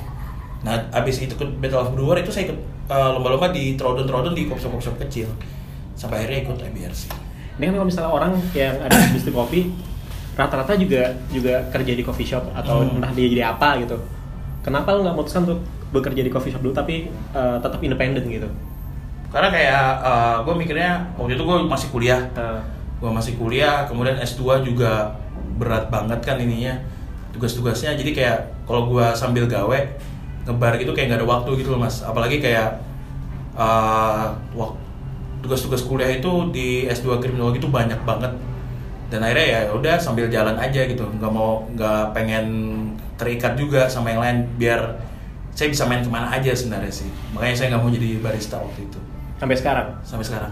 Nah 0.66 0.82
abis 0.90 1.22
itu 1.22 1.38
ikut 1.38 1.62
Battle 1.62 1.86
of 1.86 1.90
Brewer 1.94 2.18
itu 2.18 2.34
saya 2.34 2.50
ikut 2.50 2.58
uh, 2.90 3.14
lomba-lomba 3.14 3.54
di 3.54 3.78
trodon-trodon 3.78 4.34
di 4.34 4.50
coffee 4.50 4.66
shop-coffee 4.66 4.88
shop 4.90 4.98
kecil. 5.06 5.30
Sampai 5.94 6.26
akhirnya 6.26 6.42
ikut 6.50 6.58
IBRC. 6.58 7.02
Ini 7.56 7.64
kan 7.70 7.74
kalau 7.78 7.88
misalnya 7.88 8.12
orang 8.12 8.32
yang 8.52 8.76
ada 8.82 8.92
di 8.98 9.16
industri 9.16 9.32
kopi 9.32 9.70
rata-rata 10.36 10.76
juga 10.76 11.16
juga 11.32 11.64
kerja 11.72 11.94
di 11.96 12.04
coffee 12.04 12.28
shop 12.28 12.52
atau 12.52 12.84
Hmm. 12.84 13.00
entah 13.00 13.12
dia 13.16 13.28
jadi 13.30 13.44
apa 13.56 13.80
gitu. 13.80 13.96
Kenapa 14.66 14.98
lo 14.98 15.06
nggak 15.06 15.14
memutuskan 15.14 15.46
untuk 15.46 15.62
bekerja 15.94 16.26
di 16.26 16.34
coffee 16.34 16.50
shop 16.50 16.66
dulu 16.66 16.74
tapi 16.74 17.06
eh, 17.14 17.58
tetap 17.62 17.78
independen 17.86 18.26
gitu? 18.26 18.50
Karena 19.36 19.52
kayak 19.52 19.86
uh, 20.00 20.38
gue 20.48 20.56
mikirnya 20.56 21.12
waktu 21.20 21.36
itu 21.36 21.44
gue 21.44 21.58
masih 21.68 21.88
kuliah. 21.92 22.24
Eh, 22.34 22.60
gue 23.04 23.12
masih 23.12 23.36
kuliah 23.36 23.84
kemudian 23.84 24.16
S2 24.16 24.64
juga 24.64 25.12
berat 25.60 25.92
banget 25.92 26.24
kan 26.24 26.40
ininya 26.40 26.80
tugas-tugasnya. 27.36 28.00
Jadi 28.00 28.16
kayak 28.16 28.66
kalau 28.66 28.88
gue 28.90 29.06
sambil 29.12 29.44
gawe 29.46 29.80
ngebar 30.48 30.80
gitu 30.80 30.96
kayak 30.96 31.12
nggak 31.12 31.20
ada 31.22 31.28
waktu 31.28 31.52
gitu 31.60 31.76
loh 31.76 31.84
mas. 31.84 32.00
Apalagi 32.02 32.40
kayak 32.40 32.80
uh, 33.60 34.32
tugas-tugas 35.44 35.84
kuliah 35.84 36.16
itu 36.16 36.32
di 36.56 36.88
S2 36.88 37.20
kriminologi 37.20 37.60
itu 37.60 37.68
banyak 37.68 38.02
banget. 38.08 38.32
Dan 39.12 39.20
akhirnya 39.20 39.46
ya 39.46 39.60
udah 39.76 40.00
sambil 40.00 40.32
jalan 40.32 40.56
aja 40.56 40.88
gitu 40.88 41.06
nggak 41.06 41.30
mau 41.30 41.68
nggak 41.76 42.16
pengen 42.16 42.48
terikat 43.16 43.56
juga 43.56 43.88
sama 43.88 44.12
yang 44.12 44.22
lain 44.22 44.38
biar 44.60 45.00
saya 45.56 45.72
bisa 45.72 45.88
main 45.88 46.04
ke 46.04 46.12
mana 46.12 46.28
aja 46.32 46.52
sebenarnya 46.52 46.92
sih. 46.92 47.10
Makanya 47.32 47.56
saya 47.56 47.68
nggak 47.72 47.82
mau 47.82 47.92
jadi 47.92 48.10
barista 48.20 48.60
waktu 48.60 48.92
itu. 48.92 49.00
Sampai 49.40 49.56
sekarang. 49.56 49.88
sampai 50.04 50.26
sekarang. 50.28 50.52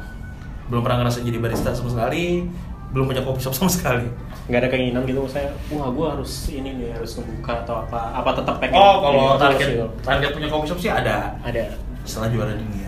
Belum 0.71 0.79
pernah 0.79 1.03
ngerasa 1.03 1.23
jadi 1.27 1.37
barista 1.43 1.75
sama 1.75 1.91
sekali 1.91 2.47
belum 2.93 3.09
punya 3.09 3.25
coffee 3.25 3.43
shop 3.43 3.55
sama 3.57 3.71
sekali. 3.77 4.07
Nggak 4.47 4.59
ada 4.63 4.69
keinginan 4.71 5.03
gitu 5.07 5.23
saya 5.27 5.51
wah 5.71 5.89
gue 5.91 6.07
harus 6.07 6.31
ini 6.51 6.69
nih 6.77 6.89
harus 6.95 7.15
ngebuka 7.19 7.63
atau 7.67 7.83
apa 7.87 7.99
apa 8.15 8.29
tetap 8.37 8.55
pengen 8.59 8.75
oh 8.75 8.95
kalau 8.99 9.23
target 9.39 9.67
gitu? 9.75 9.87
target 10.03 10.29
punya 10.35 10.47
coffee 10.51 10.69
shop 10.71 10.79
sih 10.79 10.91
ada. 10.91 11.35
Ada. 11.43 11.75
Setelah 12.03 12.29
juara 12.31 12.53
dunia 12.55 12.82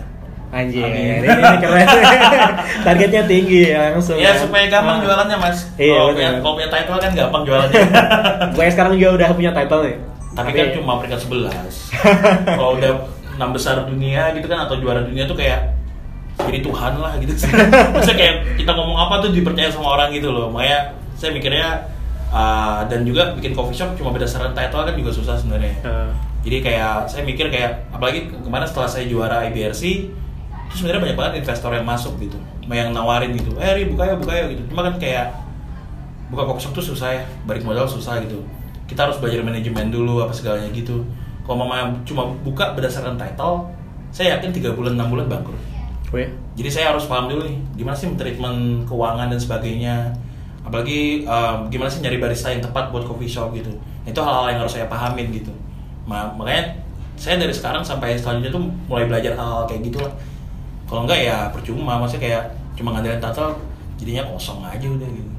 anjir. 0.51 0.83
Ini, 0.83 1.23
ini 1.25 1.57
keren. 1.57 1.87
Targetnya 2.81 3.23
tinggi 3.23 3.61
ya 3.69 3.91
langsung 3.91 4.15
ya. 4.15 4.31
kan. 4.31 4.43
supaya 4.43 4.65
gampang 4.67 4.97
Ah. 4.97 5.03
jualannya 5.03 5.37
mas. 5.37 5.57
Iya, 5.75 5.93
kalau 5.95 6.11
punya 6.11 6.29
kalau 6.37 6.53
punya 6.53 6.69
title 6.69 6.97
kan 6.97 7.11
gampang 7.13 7.41
jualannya. 7.43 7.81
Gue 8.55 8.65
sekarang 8.67 8.93
juga 8.95 9.09
udah 9.15 9.27
punya 9.31 9.51
title 9.51 9.81
nih. 9.83 9.95
Tapi 10.35 10.49
kan 10.51 10.67
cuma 10.73 10.93
peringkat 10.99 11.19
11 11.21 11.47
kalau 12.59 12.75
udah 12.75 12.91
enam 13.35 13.49
besar 13.51 13.83
dunia 13.83 14.31
gitu 14.31 14.45
kan 14.45 14.63
atau 14.63 14.75
juara 14.75 14.99
dunia 15.01 15.23
tuh 15.23 15.35
kayak 15.35 15.71
jadi 16.37 16.59
Tuhan 16.59 16.93
lah 16.99 17.15
gitu 17.17 17.33
sih. 17.33 17.47
Maksudnya 17.91 18.17
kayak 18.17 18.35
kita 18.55 18.71
ngomong 18.71 18.97
apa 18.97 19.23
tuh 19.23 19.31
dipercaya 19.31 19.71
sama 19.71 19.95
orang 19.95 20.11
gitu 20.11 20.27
loh. 20.27 20.51
Makanya 20.51 20.91
saya 21.15 21.31
mikirnya 21.31 21.87
uh, 22.29 22.83
dan 22.85 23.03
juga 23.03 23.31
bikin 23.31 23.51
coffee 23.51 23.71
shop 23.73 23.95
cuma 23.95 24.11
berdasarkan 24.11 24.51
title 24.51 24.83
kan 24.83 24.93
juga 24.93 25.11
susah 25.11 25.35
sebenarnya. 25.35 25.71
Eh, 25.81 26.09
Jadi 26.43 26.57
kayak 26.61 27.07
saya 27.07 27.23
mikir 27.23 27.47
kayak 27.47 27.87
apalagi 27.89 28.27
ke- 28.27 28.37
kemarin 28.37 28.67
setelah 28.67 28.85
saya 28.85 29.07
juara 29.07 29.47
IBRC 29.47 30.11
itu 30.75 30.83
sebenarnya 30.83 31.07
banyak 31.07 31.17
banget 31.17 31.33
investor 31.39 31.71
yang 31.71 31.87
masuk 31.87 32.19
gitu, 32.19 32.35
yang 32.67 32.91
nawarin 32.91 33.31
gitu, 33.31 33.55
eh 33.55 33.71
Ri, 33.79 33.87
buka 33.87 34.03
ya 34.11 34.15
buka 34.19 34.33
ya 34.35 34.43
gitu. 34.51 34.67
Cuma 34.67 34.83
kan 34.83 34.99
kayak 34.99 35.31
buka 36.27 36.43
coffee 36.43 36.67
shop 36.67 36.75
tuh 36.75 36.83
susah 36.91 37.15
ya, 37.15 37.23
balik 37.47 37.63
modal 37.63 37.87
susah 37.87 38.19
gitu. 38.19 38.43
Kita 38.83 39.07
harus 39.07 39.15
belajar 39.23 39.39
manajemen 39.39 39.87
dulu 39.87 40.19
apa 40.19 40.35
segalanya 40.35 40.67
gitu. 40.75 41.07
Kalau 41.47 41.63
mama 41.63 41.95
cuma 42.03 42.27
buka 42.43 42.75
berdasarkan 42.75 43.15
title, 43.15 43.71
saya 44.11 44.35
yakin 44.35 44.51
tiga 44.51 44.75
bulan 44.75 44.99
enam 44.99 45.15
bulan 45.15 45.31
bangkrut. 45.31 45.55
oh 46.11 46.17
ya 46.19 46.27
Jadi 46.59 46.69
saya 46.69 46.85
harus 46.91 47.07
paham 47.07 47.31
dulu 47.31 47.47
nih, 47.47 47.55
gimana 47.79 47.95
sih 47.95 48.11
treatment 48.19 48.83
keuangan 48.83 49.31
dan 49.31 49.39
sebagainya. 49.39 49.95
Apalagi 50.67 51.23
um, 51.23 51.71
gimana 51.71 51.87
sih 51.87 52.03
nyari 52.03 52.19
barista 52.19 52.51
yang 52.51 52.59
tepat 52.59 52.91
buat 52.91 53.07
coffee 53.07 53.31
shop 53.31 53.55
gitu. 53.55 53.71
Itu 54.03 54.19
hal-hal 54.19 54.51
yang 54.51 54.59
harus 54.65 54.75
saya 54.75 54.91
pahamin 54.91 55.31
gitu. 55.31 55.55
Ma- 56.03 56.35
makanya 56.35 56.83
saya 57.15 57.39
dari 57.39 57.55
sekarang 57.55 57.79
sampai 57.79 58.19
selanjutnya 58.19 58.51
tuh 58.51 58.63
mulai 58.91 59.07
belajar 59.07 59.39
hal-hal 59.39 59.63
kayak 59.69 59.87
gitu 59.87 60.03
lah. 60.03 60.11
Kalau 60.85 61.03
enggak 61.05 61.19
ya 61.21 61.49
percuma 61.49 61.97
maksudnya 61.97 62.23
kayak 62.29 62.43
cuma 62.75 62.93
ngandelin 62.93 63.21
tato 63.21 63.57
jadinya 63.97 64.23
kosong 64.29 64.61
aja 64.61 64.85
udah 64.85 65.09
gitu. 65.09 65.31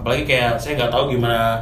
Apalagi 0.00 0.22
kayak 0.24 0.56
saya 0.56 0.78
nggak 0.80 0.90
tahu 0.90 1.12
gimana 1.12 1.60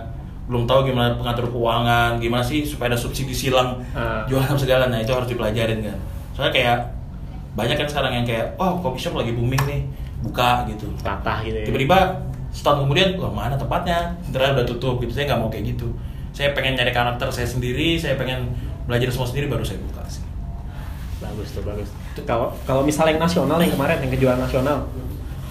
belum 0.49 0.65
tahu 0.65 0.89
gimana 0.89 1.13
pengatur 1.19 1.51
keuangan 1.53 2.17
gimana 2.17 2.41
sih 2.41 2.65
supaya 2.65 2.95
ada 2.95 2.99
subsidi 3.01 3.35
silang 3.37 3.83
Ah. 3.93 4.25
jualan 4.25 4.57
segala. 4.57 4.89
Nah 4.89 5.03
itu 5.03 5.11
harus 5.13 5.29
dipelajarin 5.29 5.83
kan. 5.85 5.99
Soalnya 6.33 6.53
kayak 6.55 6.77
banyak 7.59 7.77
kan 7.77 7.89
sekarang 7.91 8.13
yang 8.23 8.27
kayak 8.29 8.55
oh 8.57 8.79
coffee 8.79 9.03
shop 9.03 9.19
lagi 9.19 9.35
booming 9.35 9.61
nih 9.67 9.81
buka 10.23 10.65
gitu. 10.71 10.87
Tata 11.03 11.43
gitu 11.43 11.59
ya. 11.59 11.67
tiba-tiba 11.67 11.99
setahun 12.55 12.87
kemudian 12.87 13.19
wah 13.19 13.29
mana 13.29 13.59
tempatnya? 13.59 14.15
Ternyata 14.31 14.63
udah 14.63 14.67
tutup 14.67 14.95
gitu. 15.03 15.13
Saya 15.13 15.35
nggak 15.35 15.41
mau 15.43 15.51
kayak 15.51 15.75
gitu. 15.75 15.91
Saya 16.31 16.55
pengen 16.55 16.79
nyari 16.79 16.95
karakter 16.95 17.29
saya 17.35 17.49
sendiri 17.51 17.99
saya 17.99 18.15
pengen 18.15 18.55
belajar 18.87 19.11
semua 19.11 19.27
sendiri 19.27 19.51
baru 19.51 19.67
saya 19.67 19.83
buka 19.85 20.01
sih. 20.07 20.23
Bagus 21.19 21.51
tuh, 21.51 21.67
bagus. 21.67 21.91
Kalau 22.25 22.55
kalau 22.65 22.83
misalnya 22.87 23.19
yang 23.19 23.23
nasional 23.23 23.59
yang 23.61 23.73
kemarin 23.75 24.03
yang 24.03 24.13
kejuaraan 24.15 24.43
nasional, 24.43 24.79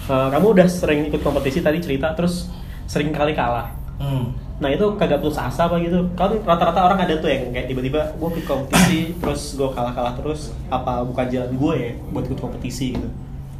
eh, 0.08 0.28
kamu 0.32 0.46
udah 0.58 0.66
sering 0.68 1.00
ikut 1.08 1.20
kompetisi 1.22 1.62
tadi 1.62 1.78
cerita, 1.78 2.12
terus 2.12 2.50
sering 2.88 3.12
kali 3.12 3.36
kalah. 3.36 3.72
hmm. 4.00 4.48
Nah 4.58 4.74
itu 4.74 4.82
kagak 4.98 5.22
putus 5.22 5.38
asa 5.38 5.70
apa 5.70 5.78
gitu? 5.78 6.02
Kan 6.18 6.34
rata-rata 6.42 6.82
orang 6.82 6.98
ada 7.06 7.14
tuh 7.22 7.30
yang 7.30 7.54
kayak 7.54 7.70
tiba-tiba 7.70 8.10
gue 8.18 8.28
ikut 8.34 8.46
kompetisi, 8.48 9.14
terus 9.22 9.54
gue 9.54 9.70
kalah-kalah 9.70 10.18
terus, 10.18 10.50
apa 10.66 11.06
bukan 11.06 11.30
jalan 11.30 11.54
gue 11.54 11.74
ya 11.78 11.92
buat 12.10 12.26
ikut 12.26 12.40
kompetisi 12.42 12.98
gitu? 12.98 13.06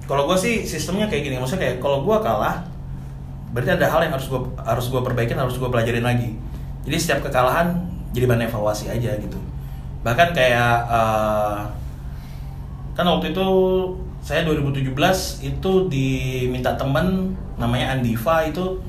kalau 0.08 0.24
gue 0.24 0.38
sih 0.40 0.64
sistemnya 0.64 1.06
kayak 1.06 1.22
gini 1.28 1.36
maksudnya 1.36 1.68
kayak 1.68 1.76
kalau 1.84 2.00
gue 2.00 2.16
kalah 2.24 2.64
berarti 3.52 3.76
ada 3.76 3.86
hal 3.92 4.00
yang 4.08 4.16
harus 4.16 4.26
gue 4.32 4.40
harus 4.64 4.86
gue 4.88 5.00
perbaikin 5.04 5.36
harus 5.36 5.60
gue 5.60 5.68
pelajarin 5.68 6.02
lagi 6.02 6.32
jadi 6.88 6.96
setiap 6.96 7.28
kekalahan 7.28 7.76
jadi 8.16 8.24
bahan 8.24 8.48
evaluasi 8.48 8.88
aja 8.88 9.20
gitu 9.20 9.36
bahkan 10.00 10.32
kayak 10.32 10.74
eh, 10.88 11.56
kan 12.98 13.06
waktu 13.06 13.30
itu 13.30 13.46
saya 14.18 14.42
2017 14.42 14.90
itu 15.46 15.70
diminta 15.86 16.74
temen 16.74 17.30
namanya 17.54 17.94
Andiva 17.94 18.42
itu 18.42 18.82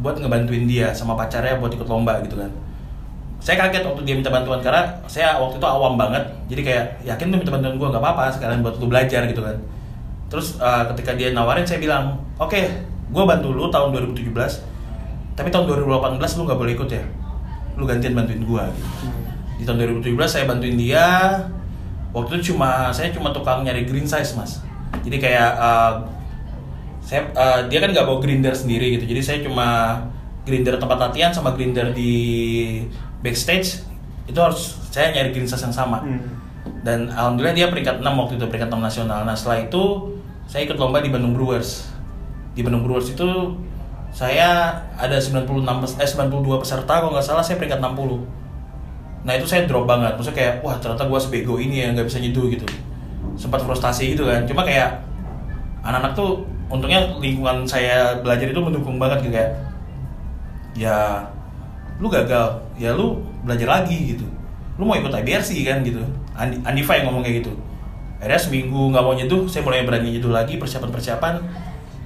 buat 0.00 0.16
ngebantuin 0.16 0.64
dia 0.64 0.96
sama 0.96 1.12
pacarnya 1.12 1.60
buat 1.60 1.68
ikut 1.68 1.84
lomba 1.84 2.24
gitu 2.24 2.40
kan. 2.40 2.48
Saya 3.36 3.60
kaget 3.60 3.84
waktu 3.84 4.08
dia 4.08 4.16
minta 4.16 4.32
bantuan 4.32 4.64
karena 4.64 4.88
saya 5.04 5.36
waktu 5.36 5.60
itu 5.60 5.68
awam 5.68 6.00
banget. 6.00 6.24
Jadi 6.48 6.60
kayak 6.64 6.84
yakin 7.04 7.28
tuh 7.28 7.36
minta 7.36 7.52
bantuan 7.52 7.76
gue 7.76 7.88
nggak 7.92 8.00
apa-apa 8.00 8.32
sekalian 8.32 8.64
buat 8.64 8.80
lu 8.80 8.88
belajar 8.88 9.28
gitu 9.28 9.44
kan. 9.44 9.56
Terus 10.32 10.56
uh, 10.56 10.88
ketika 10.96 11.12
dia 11.12 11.36
nawarin 11.36 11.68
saya 11.68 11.84
bilang 11.84 12.16
oke 12.40 12.60
gue 13.12 13.24
bantu 13.28 13.52
lu 13.52 13.68
tahun 13.68 13.92
2017 13.92 14.32
tapi 15.36 15.48
tahun 15.52 15.68
2018 15.68 16.16
lu 16.16 16.42
nggak 16.48 16.58
boleh 16.64 16.72
ikut 16.72 16.88
ya. 16.88 17.04
Lu 17.76 17.84
gantian 17.84 18.16
bantuin 18.16 18.40
gue 18.40 18.64
gitu 18.72 19.20
di 19.60 19.68
tahun 19.68 20.00
2017 20.00 20.16
saya 20.24 20.44
bantuin 20.48 20.72
dia 20.80 21.04
waktu 22.10 22.38
itu 22.38 22.54
cuma 22.54 22.90
saya 22.90 23.10
cuma 23.14 23.30
tukang 23.30 23.62
nyari 23.62 23.86
green 23.86 24.06
size 24.06 24.34
mas. 24.34 24.62
Jadi 25.02 25.16
kayak 25.22 25.50
uh, 25.56 26.02
saya 27.00 27.26
uh, 27.34 27.60
dia 27.66 27.78
kan 27.80 27.90
nggak 27.90 28.06
bawa 28.06 28.18
grinder 28.18 28.54
sendiri 28.54 28.98
gitu. 28.98 29.06
Jadi 29.08 29.20
saya 29.22 29.38
cuma 29.42 29.98
grinder 30.46 30.76
tempat 30.78 30.98
latihan 30.98 31.30
sama 31.30 31.54
grinder 31.54 31.90
di 31.94 32.12
backstage. 33.22 33.82
Itu 34.26 34.38
harus 34.42 34.78
saya 34.90 35.14
nyari 35.14 35.30
green 35.34 35.46
size 35.48 35.62
yang 35.64 35.74
sama. 35.74 36.02
Hmm. 36.02 36.38
dan 36.80 37.08
alhamdulillah 37.12 37.56
dia 37.56 37.66
peringkat 37.68 38.00
6 38.00 38.08
waktu 38.08 38.40
itu 38.40 38.44
peringkat 38.48 38.68
6 38.72 38.80
nasional. 38.80 39.20
Nah 39.24 39.36
setelah 39.36 39.64
itu 39.64 40.12
saya 40.48 40.64
ikut 40.64 40.76
lomba 40.80 41.00
di 41.04 41.12
Bandung 41.12 41.36
Brewers. 41.36 41.88
Di 42.56 42.60
Bandung 42.64 42.84
Brewers 42.84 43.12
itu 43.12 43.28
saya 44.10 44.80
ada 44.98 45.16
96 45.16 45.46
pes- 45.84 45.98
eh 46.00 46.08
92 46.08 46.60
peserta 46.60 47.00
kalau 47.00 47.14
nggak 47.14 47.24
salah 47.24 47.44
saya 47.44 47.56
peringkat 47.62 47.78
60 47.78 48.26
nah 49.20 49.36
itu 49.36 49.44
saya 49.44 49.68
drop 49.68 49.84
banget. 49.84 50.16
Maksudnya 50.16 50.36
kayak 50.36 50.54
wah 50.64 50.76
ternyata 50.80 51.04
gua 51.04 51.20
sebego 51.20 51.60
ini 51.60 51.84
ya 51.84 51.92
nggak 51.92 52.06
bisa 52.08 52.18
nyeduh 52.20 52.46
gitu. 52.48 52.66
Sempat 53.36 53.60
frustasi 53.64 54.16
gitu 54.16 54.24
kan. 54.24 54.44
Cuma 54.48 54.64
kayak 54.64 55.00
anak-anak 55.84 56.12
tuh 56.16 56.44
untungnya 56.70 57.02
lingkungan 57.18 57.66
saya 57.66 58.22
belajar 58.22 58.46
itu 58.48 58.60
mendukung 58.60 58.96
banget 58.96 59.26
gitu 59.26 59.34
kayak 59.34 59.52
ya 60.76 61.24
lu 62.00 62.08
gagal. 62.08 62.64
Ya 62.80 62.96
lu 62.96 63.20
belajar 63.44 63.80
lagi 63.80 64.16
gitu. 64.16 64.24
Lu 64.80 64.88
mau 64.88 64.96
ikut 64.96 65.12
IBRC 65.12 65.60
kan 65.68 65.84
gitu. 65.84 66.00
Andi, 66.32 66.56
Andiva 66.64 66.96
yang 66.96 67.12
ngomong 67.12 67.20
kayak 67.20 67.44
gitu. 67.44 67.52
Akhirnya 68.20 68.40
seminggu 68.40 68.92
nggak 68.92 69.04
mau 69.04 69.12
nyeduh 69.16 69.44
saya 69.48 69.64
mulai 69.64 69.84
berani 69.84 70.16
nyeduh 70.16 70.32
lagi 70.32 70.60
persiapan 70.60 70.92
persiapan 70.92 71.34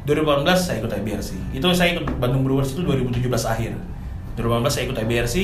2018 0.07 0.47
saya 0.55 0.77
ikut 0.79 0.93
IBRC 0.93 1.31
itu 1.57 1.67
saya 1.75 1.97
ikut 1.97 2.07
Bandung 2.23 2.47
Brewers 2.47 2.75
itu 2.75 2.83
2017 2.87 3.25
akhir. 3.31 3.73
2018 4.39 4.71
saya 4.71 4.83
ikut 4.91 4.99
IBRC 4.99 5.37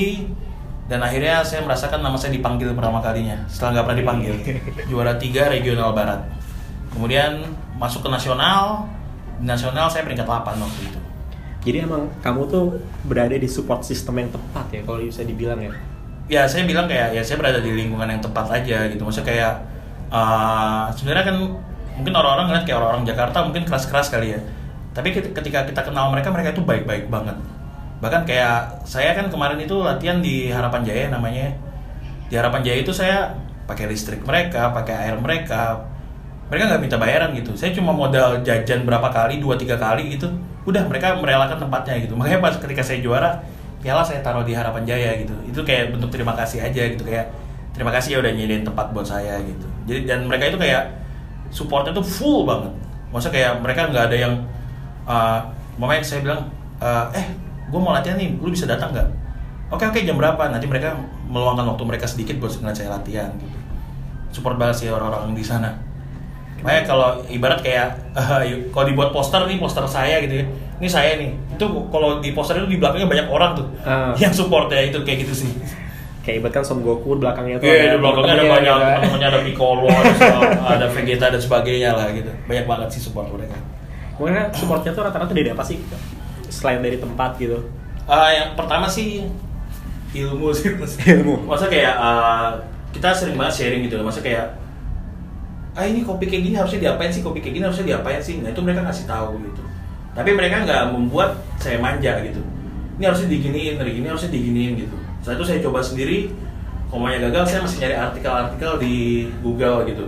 dan 0.89 0.99
akhirnya 0.99 1.39
saya 1.45 1.63
merasakan 1.63 2.03
nama 2.03 2.17
saya 2.17 2.33
dipanggil 2.35 2.73
pertama 2.73 2.99
kalinya 2.99 3.37
setelah 3.47 3.79
nggak 3.79 3.85
pernah 3.85 3.99
dipanggil. 4.03 4.33
Juara 4.89 5.13
tiga 5.15 5.47
regional 5.47 5.95
barat. 5.95 6.19
Kemudian 6.91 7.47
masuk 7.79 8.03
ke 8.03 8.09
nasional 8.11 8.89
di 9.39 9.47
nasional 9.47 9.87
saya 9.87 10.03
peringkat 10.03 10.27
8 10.27 10.59
waktu 10.59 10.81
itu. 10.85 10.99
Jadi 11.61 11.77
emang 11.85 12.09
kamu 12.25 12.41
tuh 12.49 12.65
berada 13.05 13.37
di 13.37 13.45
support 13.45 13.85
system 13.85 14.17
yang 14.17 14.29
tepat 14.33 14.65
ya 14.73 14.81
kalau 14.81 14.99
bisa 14.99 15.21
dibilang 15.21 15.61
ya. 15.61 15.71
ya 16.27 16.41
saya 16.49 16.65
bilang 16.65 16.89
kayak 16.89 17.13
ya 17.13 17.21
saya 17.21 17.37
berada 17.37 17.61
di 17.61 17.71
lingkungan 17.71 18.09
yang 18.09 18.21
tepat 18.21 18.49
aja 18.51 18.89
gitu. 18.89 19.01
Maksudnya 19.05 19.27
kayak 19.29 19.53
uh, 20.09 20.89
sebenarnya 20.97 21.25
kan 21.31 21.37
mungkin 22.01 22.13
orang-orang 22.17 22.45
ngeliat 22.49 22.65
kayak 22.65 22.77
orang-orang 22.81 23.05
Jakarta 23.05 23.37
mungkin 23.45 23.63
keras-keras 23.63 24.09
kali 24.09 24.35
ya. 24.35 24.41
Tapi 24.91 25.15
ket- 25.15 25.31
ketika 25.31 25.63
kita 25.69 25.81
kenal 25.87 26.11
mereka 26.11 26.33
mereka 26.33 26.51
itu 26.51 26.65
baik-baik 26.65 27.07
banget 27.07 27.37
bahkan 28.01 28.25
kayak 28.25 28.81
saya 28.83 29.13
kan 29.13 29.29
kemarin 29.29 29.61
itu 29.61 29.77
latihan 29.77 30.19
di 30.19 30.49
Harapan 30.49 30.81
Jaya 30.81 31.13
namanya. 31.13 31.53
Di 32.27 32.33
Harapan 32.33 32.65
Jaya 32.65 32.81
itu 32.81 32.91
saya 32.91 33.37
pakai 33.69 33.87
listrik 33.87 34.25
mereka 34.25 34.73
pakai 34.73 35.07
air 35.07 35.15
mereka. 35.21 35.85
Mereka 36.49 36.67
nggak 36.67 36.81
minta 36.83 36.97
bayaran 36.99 37.31
gitu. 37.37 37.55
Saya 37.55 37.71
cuma 37.71 37.95
modal 37.95 38.43
jajan 38.43 38.83
berapa 38.83 39.07
kali 39.07 39.39
dua 39.39 39.55
tiga 39.55 39.79
kali 39.79 40.17
gitu. 40.17 40.27
Udah 40.67 40.83
mereka 40.89 41.15
merelakan 41.15 41.61
tempatnya 41.61 41.95
gitu. 42.03 42.17
Makanya 42.17 42.43
pas 42.43 42.57
ketika 42.59 42.83
saya 42.83 42.99
juara 42.99 43.39
piala 43.79 44.03
saya 44.03 44.19
taruh 44.19 44.43
di 44.43 44.51
harapan 44.51 44.83
jaya 44.83 45.15
gitu. 45.21 45.31
Itu 45.47 45.61
kayak 45.63 45.95
bentuk 45.95 46.11
terima 46.11 46.35
kasih 46.35 46.59
aja 46.59 46.81
gitu. 46.91 47.07
Kayak 47.07 47.31
terima 47.71 47.93
kasih 47.93 48.17
ya 48.17 48.17
udah 48.19 48.31
nyediain 48.35 48.65
tempat 48.67 48.91
buat 48.91 49.07
saya 49.07 49.39
gitu. 49.45 49.67
Jadi 49.87 50.09
dan 50.09 50.27
mereka 50.27 50.51
itu 50.51 50.59
kayak 50.59 50.91
supportnya 51.53 51.95
tuh 51.95 52.03
full 52.03 52.43
banget. 52.43 52.73
Maksudnya 53.13 53.33
kayak 53.37 53.51
mereka 53.63 53.81
nggak 53.87 54.05
ada 54.11 54.17
yang 54.17 54.33
uh, 55.07 55.39
saya 56.03 56.19
bilang 56.19 56.51
uh, 56.83 57.07
eh 57.15 57.50
gue 57.71 57.79
mau 57.79 57.91
latihan 57.91 58.15
nih 58.15 58.35
lu 58.35 58.47
bisa 58.47 58.67
datang 58.67 58.91
nggak 58.91 59.07
oke 59.69 59.83
oke 59.85 59.99
jam 59.99 60.15
berapa 60.15 60.43
nanti 60.47 60.67
mereka 60.67 60.93
meluangkan 61.25 61.63
waktu 61.65 61.83
mereka 61.87 62.05
sedikit 62.05 62.35
buat 62.37 62.51
ngeliat 62.53 62.75
saya 62.75 62.91
latihan 62.91 63.31
gitu 63.33 63.57
support 64.31 64.55
banget 64.55 64.75
sih 64.77 64.87
orang-orang 64.87 65.31
di 65.31 65.41
sana 65.41 65.71
Makanya 66.61 66.83
kalau 66.85 67.09
ibarat 67.25 67.57
kayak 67.59 67.89
eh, 68.13 68.69
kalau 68.69 68.85
dibuat 68.85 69.09
poster 69.09 69.49
nih 69.49 69.57
poster 69.57 69.81
saya 69.89 70.21
gitu 70.21 70.37
ya. 70.37 70.45
Ini 70.77 70.85
saya 70.85 71.17
nih. 71.17 71.33
Itu 71.57 71.65
kalau 71.89 72.21
di 72.21 72.37
poster 72.37 72.53
itu 72.55 72.69
di 72.69 72.77
belakangnya 72.77 73.09
banyak 73.09 73.27
orang 73.27 73.57
tuh 73.57 73.65
Ah. 73.81 74.13
yang 74.13 74.29
support 74.29 74.69
ya 74.69 74.85
itu 74.85 75.01
kayak 75.01 75.25
gitu 75.25 75.41
sih. 75.41 75.49
Kayak 76.21 76.37
ibarat 76.37 76.53
kan 76.53 76.63
Son 76.63 76.85
Goku 76.85 77.17
belakangnya 77.17 77.57
tuh 77.57 77.65
Iya, 77.65 77.97
di 77.97 77.97
belakangnya 77.97 78.33
ada 78.35 78.45
banyak, 78.45 78.75
gitu 78.77 78.85
kan. 78.85 78.99
temennya 79.01 79.27
ada 79.27 79.39
Piccolo, 79.41 79.89
ada, 79.89 80.13
ada 80.77 80.85
Vegeta 80.85 81.25
dan 81.33 81.41
sebagainya 81.41 81.89
lah 81.97 82.07
gitu. 82.13 82.29
Banyak 82.45 82.65
banget 82.69 82.87
sih 82.93 83.01
support 83.01 83.25
mereka. 83.33 83.57
Makanya 84.21 84.53
supportnya 84.53 84.91
tuh 84.93 85.01
rata-rata 85.01 85.33
dari 85.33 85.49
apa 85.49 85.65
sih? 85.65 85.81
Selain 86.51 86.83
dari 86.83 86.99
tempat 86.99 87.39
gitu. 87.39 87.63
Ah, 88.05 88.27
yang 88.29 88.59
pertama 88.59 88.91
sih 88.91 89.23
ilmu 90.11 90.51
sih 90.51 90.75
Mas. 90.75 90.99
Ilmu. 90.99 91.47
Masa 91.47 91.71
kayak 91.71 91.95
ah, 91.95 92.59
kita 92.91 93.15
sering 93.15 93.39
banget 93.39 93.63
sharing 93.63 93.87
gitu 93.87 93.95
loh. 93.95 94.11
Masa 94.11 94.19
kayak 94.19 94.61
ah 95.71 95.87
ini 95.87 96.03
kopi 96.03 96.27
kayak 96.27 96.43
gini 96.51 96.55
harusnya 96.59 96.79
diapain 96.83 97.07
sih 97.07 97.23
kopi 97.23 97.39
kayak 97.39 97.55
gini 97.55 97.63
harusnya 97.63 97.95
diapain 97.95 98.19
sih 98.19 98.43
nah 98.43 98.51
itu 98.51 98.59
mereka 98.59 98.83
ngasih 98.83 99.07
tahu 99.07 99.39
gitu 99.39 99.63
tapi 100.11 100.35
mereka 100.35 100.67
nggak 100.67 100.83
membuat 100.91 101.39
saya 101.63 101.79
manja 101.79 102.19
gitu 102.27 102.43
ini 102.99 103.03
harusnya 103.07 103.27
diginiin 103.31 103.79
hari 103.79 103.91
gini 103.95 104.07
harusnya 104.11 104.31
diginiin 104.35 104.73
gitu 104.83 104.95
setelah 105.23 105.35
itu 105.39 105.45
saya 105.47 105.59
coba 105.63 105.79
sendiri 105.79 106.35
kalau 106.91 107.07
maunya 107.07 107.23
gagal 107.23 107.43
saya 107.47 107.59
masih 107.63 107.77
nyari 107.87 107.95
artikel-artikel 107.95 108.71
di 108.83 108.95
Google 109.39 109.87
gitu 109.87 110.05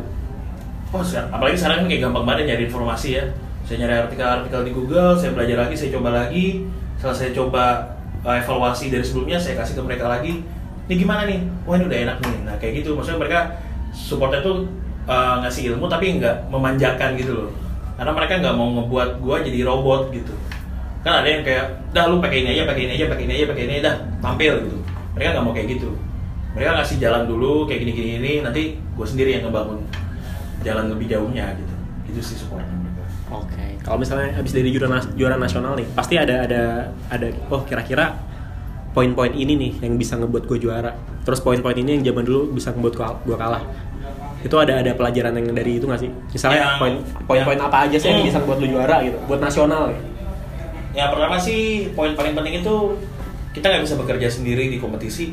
oh 0.91 0.99
apalagi 1.31 1.55
sekarang 1.55 1.87
kayak 1.87 2.11
gampang 2.11 2.25
banget 2.27 2.43
nyari 2.51 2.63
informasi 2.67 3.09
ya 3.15 3.23
saya 3.63 3.87
nyari 3.87 3.95
artikel-artikel 3.95 4.61
di 4.67 4.71
Google 4.75 5.15
saya 5.15 5.31
belajar 5.31 5.57
lagi 5.67 5.75
saya 5.79 5.89
coba 5.95 6.09
lagi. 6.11 6.67
Setelah 6.99 7.15
saya 7.15 7.31
coba 7.31 7.63
uh, 8.27 8.35
evaluasi 8.35 8.91
dari 8.91 9.03
sebelumnya 9.07 9.39
saya 9.39 9.55
kasih 9.63 9.79
ke 9.79 9.83
mereka 9.83 10.11
lagi. 10.11 10.43
Ini 10.91 10.93
gimana 10.99 11.23
nih? 11.23 11.39
Wah 11.63 11.79
ini 11.79 11.87
udah 11.87 11.99
enak 12.03 12.17
nih. 12.19 12.37
Nah 12.43 12.55
kayak 12.59 12.83
gitu. 12.83 12.91
Maksudnya 12.99 13.19
mereka 13.23 13.39
supportnya 13.95 14.43
tuh 14.43 14.67
uh, 15.07 15.39
ngasih 15.43 15.73
ilmu 15.73 15.87
tapi 15.87 16.19
nggak 16.19 16.51
memanjakan 16.51 17.15
gitu 17.15 17.31
loh. 17.31 17.49
Karena 17.95 18.11
mereka 18.11 18.33
nggak 18.43 18.55
mau 18.59 18.67
ngebuat 18.67 19.09
gua 19.23 19.39
jadi 19.39 19.59
robot 19.63 20.11
gitu. 20.11 20.35
Kan 21.07 21.23
ada 21.23 21.27
yang 21.27 21.43
kayak 21.47 21.71
dah 21.95 22.11
lu 22.11 22.19
pakai 22.19 22.43
ini 22.43 22.59
aja 22.59 22.63
pakai 22.67 22.83
ini 22.83 22.93
aja 22.99 23.05
pakai 23.07 23.23
ini 23.23 23.33
aja 23.39 23.45
pakai 23.47 23.63
ini 23.63 23.75
dah 23.79 23.95
tampil 24.19 24.53
gitu. 24.59 24.77
Mereka 25.15 25.39
nggak 25.39 25.43
mau 25.47 25.55
kayak 25.55 25.67
gitu. 25.79 25.89
Mereka 26.51 26.69
ngasih 26.83 26.97
jalan 26.99 27.31
dulu 27.31 27.63
kayak 27.63 27.79
gini 27.87 27.91
gini 27.95 28.11
ini 28.19 28.31
nanti 28.43 28.75
gue 28.75 29.07
sendiri 29.07 29.39
yang 29.39 29.47
ngebangun 29.47 29.79
jalan 30.67 30.91
lebih 30.91 31.07
jauhnya 31.07 31.55
gitu. 31.55 31.73
Itu 32.11 32.19
sih 32.19 32.35
supportnya 32.35 32.82
Oke, 33.33 33.65
kalau 33.81 33.97
misalnya 33.97 34.29
habis 34.31 34.53
dari 34.53 34.69
juara 34.69 34.93
nas- 34.93 35.09
juara 35.13 35.33
nasional 35.35 35.73
nih, 35.73 35.87
pasti 35.91 36.15
ada 36.15 36.45
ada 36.45 36.61
ada 37.09 37.27
oh 37.49 37.61
kira-kira 37.63 38.13
poin-poin 38.89 39.33
ini 39.33 39.57
nih 39.57 39.71
yang 39.81 39.97
bisa 39.97 40.13
ngebuat 40.15 40.45
gue 40.45 40.59
juara. 40.59 40.93
Terus 41.23 41.41
poin-poin 41.41 41.73
ini 41.73 41.97
yang 41.97 42.03
zaman 42.05 42.23
dulu 42.23 42.53
bisa 42.53 42.69
ngebuat 42.69 42.93
gua, 42.93 43.09
gua 43.23 43.37
kalah. 43.37 43.63
itu 44.43 44.51
ada 44.59 44.75
ada 44.75 44.91
pelajaran 44.91 45.31
yang 45.33 45.55
dari 45.55 45.79
itu 45.79 45.87
nggak 45.87 46.03
sih 46.03 46.11
misalnya 46.29 46.75
poin 46.75 46.99
poin-poin 47.23 47.55
apa 47.57 47.87
aja 47.87 47.95
sih 47.95 48.11
yang 48.11 48.19
Hmm. 48.19 48.27
bisa 48.27 48.39
buat 48.43 48.59
lu 48.59 48.67
juara 48.67 48.99
gitu 48.99 49.15
buat 49.23 49.39
nasional 49.39 49.87
gitu. 49.87 50.03
Ya 50.91 51.07
pertama 51.07 51.39
sih 51.39 51.87
poin 51.95 52.11
paling 52.11 52.35
penting 52.35 52.59
itu 52.59 52.75
kita 53.55 53.71
nggak 53.71 53.87
bisa 53.87 53.95
bekerja 53.95 54.27
sendiri 54.27 54.67
di 54.67 54.77
kompetisi. 54.77 55.31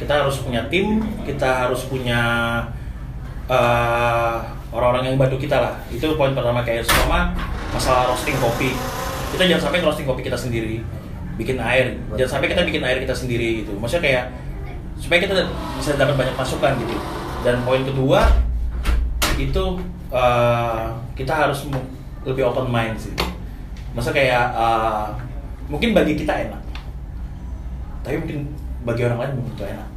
Kita 0.00 0.24
harus 0.24 0.40
punya 0.40 0.64
tim, 0.66 1.04
kita 1.22 1.68
harus 1.68 1.84
punya 1.84 2.16
eh, 3.46 4.36
orang-orang 4.74 5.12
yang 5.12 5.16
bantu 5.18 5.36
kita 5.38 5.56
lah. 5.58 5.74
Itu 5.90 6.14
poin 6.18 6.34
pertama 6.34 6.62
kayak 6.66 6.86
sama 6.86 7.34
masalah 7.74 8.10
roasting 8.10 8.38
kopi. 8.38 8.74
Kita 9.34 9.42
jangan 9.46 9.70
sampai 9.70 9.82
roasting 9.82 10.06
kopi 10.06 10.22
kita 10.26 10.38
sendiri, 10.38 10.82
bikin 11.36 11.58
air. 11.60 11.98
Jangan 12.14 12.38
sampai 12.38 12.48
kita 12.54 12.62
bikin 12.64 12.82
air 12.82 12.98
kita 13.02 13.14
sendiri 13.14 13.62
gitu. 13.66 13.74
Maksudnya 13.76 14.02
kayak 14.02 14.24
supaya 14.96 15.18
kita 15.22 15.34
bisa 15.76 15.98
dapat 16.00 16.14
banyak 16.16 16.36
masukan 16.38 16.72
gitu. 16.80 16.96
Dan 17.44 17.62
poin 17.62 17.84
kedua 17.84 18.26
itu 19.36 19.64
eh, 20.10 20.84
kita 21.14 21.32
harus 21.32 21.68
lebih 22.24 22.42
open 22.48 22.72
mind 22.72 22.96
sih. 22.96 23.12
Masa 23.92 24.10
kayak 24.12 24.56
eh, 24.56 25.06
mungkin 25.66 25.92
bagi 25.92 26.14
kita 26.14 26.46
enak, 26.46 26.62
tapi 28.06 28.22
mungkin 28.22 28.46
bagi 28.86 29.02
orang 29.02 29.18
lain 29.18 29.30
belum 29.34 29.46
tentu 29.50 29.64
enak. 29.66 29.88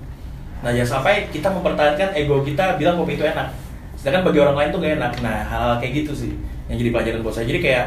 Nah 0.65 0.69
jangan 0.73 0.89
sampai 0.99 1.29
kita 1.29 1.47
mempertahankan 1.53 2.09
ego 2.17 2.41
kita 2.41 2.75
bilang 2.75 2.97
kopi 2.97 3.15
itu 3.15 3.23
enak, 3.23 3.53
sedangkan 3.99 4.31
bagi 4.31 4.39
orang 4.39 4.55
lain 4.55 4.69
tuh 4.71 4.79
gak 4.79 4.93
enak. 4.95 5.13
Nah 5.19 5.37
hal, 5.43 5.69
kayak 5.83 6.03
gitu 6.03 6.11
sih 6.15 6.31
yang 6.71 6.79
jadi 6.79 6.89
pelajaran 6.95 7.19
buat 7.19 7.35
saya. 7.35 7.45
Jadi 7.51 7.59
kayak 7.59 7.85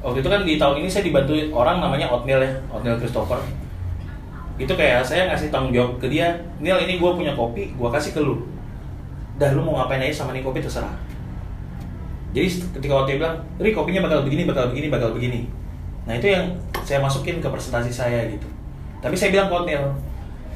waktu 0.00 0.18
itu 0.24 0.28
kan 0.32 0.40
di 0.42 0.54
tahun 0.56 0.74
ini 0.80 0.88
saya 0.88 1.04
dibantu 1.04 1.36
orang 1.52 1.84
namanya 1.84 2.08
Otnil 2.08 2.40
ya, 2.40 2.52
Otnil 2.72 2.96
Christopher. 2.96 3.40
Itu 4.56 4.72
kayak 4.72 5.02
saya 5.02 5.28
ngasih 5.28 5.50
tanggung 5.50 5.74
jawab 5.74 5.98
ke 5.98 6.06
dia, 6.08 6.30
Nil 6.62 6.78
ini 6.86 7.02
gue 7.02 7.10
punya 7.10 7.34
kopi, 7.34 7.74
gue 7.74 7.88
kasih 7.90 8.14
ke 8.14 8.20
lu. 8.22 8.46
Dah 9.34 9.50
lu 9.50 9.66
mau 9.66 9.82
ngapain 9.82 9.98
aja 9.98 10.22
sama 10.22 10.30
nih 10.30 10.46
kopi 10.46 10.62
terserah. 10.62 10.94
Jadi 12.30 12.62
ketika 12.78 12.94
waktu 12.94 13.14
dia 13.14 13.18
bilang, 13.22 13.36
Ri 13.58 13.70
kopinya 13.74 14.06
bakal 14.06 14.22
begini, 14.22 14.42
bakal 14.46 14.70
begini, 14.70 14.86
bakal 14.90 15.10
begini. 15.10 15.40
Nah 16.06 16.14
itu 16.14 16.30
yang 16.30 16.54
saya 16.86 17.02
masukin 17.02 17.42
ke 17.42 17.48
presentasi 17.50 17.90
saya 17.90 18.30
gitu. 18.30 18.46
Tapi 19.02 19.18
saya 19.18 19.34
bilang 19.34 19.50
ke 19.50 19.56
Neil, 19.66 19.84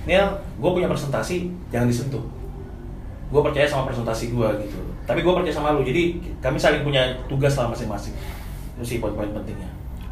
Neil, 0.06 0.26
gue 0.62 0.70
punya 0.70 0.86
presentasi, 0.86 1.50
jangan 1.74 1.90
disentuh. 1.90 2.22
Gue 3.28 3.40
percaya 3.44 3.68
sama 3.68 3.84
presentasi 3.88 4.32
gue 4.32 4.48
gitu. 4.64 4.78
Tapi 5.04 5.20
gue 5.20 5.32
percaya 5.32 5.52
sama 5.52 5.76
lu, 5.76 5.84
jadi 5.84 6.16
kami 6.40 6.56
saling 6.56 6.84
punya 6.84 7.16
tugas 7.28 7.56
lah 7.56 7.68
masing-masing. 7.68 8.16
Itu 8.76 8.84
sih 8.84 8.98
poin-poin 9.00 9.32
pentingnya. 9.32 9.68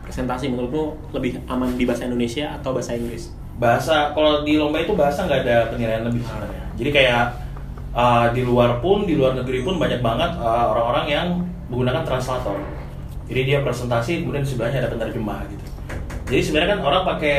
presentasi 0.06 0.54
menurutmu 0.54 1.10
lebih 1.18 1.42
aman 1.50 1.74
di 1.74 1.82
bahasa 1.82 2.06
Indonesia 2.06 2.54
atau 2.54 2.70
bahasa 2.70 2.94
Inggris 2.94 3.34
Bahasa, 3.58 4.14
kalau 4.14 4.46
di 4.46 4.54
lomba 4.54 4.78
itu 4.78 4.94
bahasa 4.94 5.26
nggak 5.26 5.42
ada 5.42 5.66
penilaian 5.72 6.06
lebih 6.06 6.22
sebenarnya. 6.22 6.64
Jadi 6.78 6.90
kayak 6.94 7.24
uh, 7.90 8.30
di 8.30 8.46
luar 8.46 8.78
pun, 8.84 9.02
di 9.02 9.18
luar 9.18 9.34
negeri 9.34 9.64
pun 9.64 9.80
banyak 9.80 10.04
banget 10.04 10.30
uh, 10.36 10.70
orang-orang 10.76 11.06
yang 11.08 11.26
menggunakan 11.72 12.04
translator. 12.04 12.54
Jadi 13.26 13.40
dia 13.48 13.58
presentasi, 13.64 14.22
kemudian 14.22 14.44
di 14.44 14.50
sebelahnya 14.52 14.86
ada 14.86 14.92
penerjemah 14.92 15.40
gitu. 15.50 15.64
Jadi 16.30 16.40
sebenarnya 16.44 16.70
kan 16.76 16.80
orang 16.84 17.02
pakai 17.16 17.38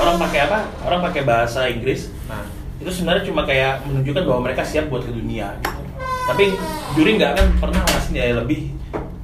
orang 0.00 0.16
pakai 0.24 0.40
apa? 0.48 0.58
Orang 0.88 1.00
pakai 1.04 1.22
bahasa 1.22 1.68
Inggris. 1.68 2.10
nah 2.26 2.55
Itu 2.86 3.02
sebenarnya 3.02 3.26
cuma 3.26 3.42
kayak 3.42 3.82
menunjukkan 3.82 4.22
bahwa 4.30 4.40
mereka 4.46 4.62
siap 4.62 4.86
buat 4.86 5.02
ke 5.02 5.10
dunia 5.10 5.50
gitu. 5.58 5.74
Tapi 6.30 6.54
juri 6.94 7.18
nggak 7.18 7.34
akan 7.34 7.46
pernah 7.58 7.82
ngasih 7.82 8.10
nilai 8.14 8.32
lebih 8.38 8.70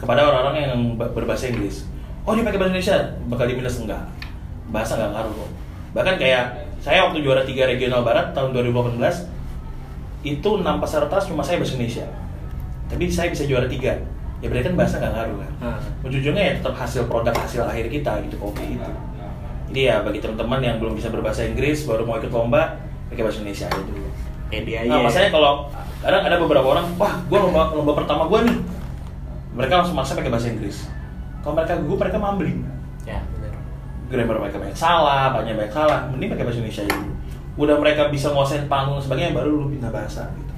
kepada 0.03 0.27
orang-orang 0.27 0.57
yang 0.67 0.75
ba- 0.99 1.15
berbahasa 1.15 1.47
Inggris. 1.47 1.87
Oh 2.27 2.35
dia 2.35 2.43
pakai 2.43 2.59
bahasa 2.59 2.75
Indonesia, 2.75 2.99
bakal 3.31 3.47
di 3.47 3.55
minus 3.55 3.79
enggak. 3.79 4.03
Bahasa 4.75 4.99
nggak 4.99 5.15
ngaruh 5.15 5.31
kok. 5.31 5.51
Bahkan 5.95 6.15
kayak 6.19 6.45
saya 6.83 7.07
waktu 7.07 7.23
juara 7.23 7.47
tiga 7.47 7.71
regional 7.71 8.03
barat 8.03 8.35
tahun 8.35 8.51
2018 8.51 8.99
itu 10.27 10.51
enam 10.59 10.83
peserta 10.83 11.23
cuma 11.23 11.47
saya 11.47 11.63
bahasa 11.63 11.79
Indonesia. 11.79 12.07
Tapi 12.91 13.05
saya 13.15 13.31
bisa 13.31 13.47
juara 13.47 13.71
tiga. 13.71 13.95
Ya 14.43 14.51
berarti 14.51 14.71
kan 14.71 14.75
bahasa 14.75 14.99
nggak 14.99 15.15
ngaruh 15.15 15.37
kan. 15.39 15.53
Ah. 15.63 15.79
Ujung-ujungnya 16.03 16.43
ya 16.43 16.53
tetap 16.59 16.75
hasil 16.75 17.07
produk 17.07 17.31
hasil 17.39 17.63
akhir 17.63 17.87
kita 17.95 18.27
gitu 18.27 18.43
kopi 18.43 18.75
itu. 18.75 18.91
Jadi 19.71 19.81
ya 19.87 20.03
bagi 20.03 20.19
teman-teman 20.19 20.59
yang 20.59 20.83
belum 20.83 20.99
bisa 20.99 21.15
berbahasa 21.15 21.47
Inggris 21.47 21.87
baru 21.87 22.03
mau 22.03 22.19
ikut 22.19 22.35
lomba 22.35 22.91
pakai 23.13 23.23
bahasa 23.23 23.39
Indonesia 23.45 23.67
aja 23.69 23.81
dulu. 23.81 24.09
pede 24.49 24.73
aja 24.77 24.89
Nah, 24.89 24.99
ya. 25.01 25.05
masalahnya 25.05 25.33
kalau 25.33 25.53
kadang 26.01 26.23
ada 26.29 26.37
beberapa 26.37 26.67
orang, 26.67 26.87
wah, 26.97 27.15
gue 27.25 27.39
lomba 27.39 27.63
lomba 27.73 27.93
pertama 27.97 28.29
gue 28.29 28.39
nih, 28.49 28.57
mereka 29.53 29.73
langsung 29.81 29.97
maksa 29.97 30.13
pakai 30.13 30.29
bahasa 30.29 30.49
Inggris. 30.49 30.89
Kalau 31.41 31.55
mereka 31.57 31.73
gugup, 31.81 31.99
mereka 32.01 32.17
mumbling. 32.17 32.65
ya 33.03 33.19
benar 33.35 33.51
Grammar 34.07 34.37
mereka 34.45 34.61
banyak 34.61 34.77
salah, 34.77 35.33
banyak 35.33 35.57
banyak 35.57 35.73
salah. 35.73 36.07
Mending 36.13 36.31
pakai 36.31 36.45
bahasa 36.45 36.59
Indonesia 36.61 36.83
aja 36.85 36.93
dulu. 36.93 37.15
Udah 37.59 37.77
mereka 37.81 38.03
bisa 38.09 38.29
nguasain 38.29 38.65
panggung 38.69 39.01
dan 39.01 39.05
sebagainya, 39.05 39.33
baru 39.33 39.51
lu 39.57 39.67
pindah 39.73 39.89
bahasa 39.89 40.29
gitu. 40.37 40.53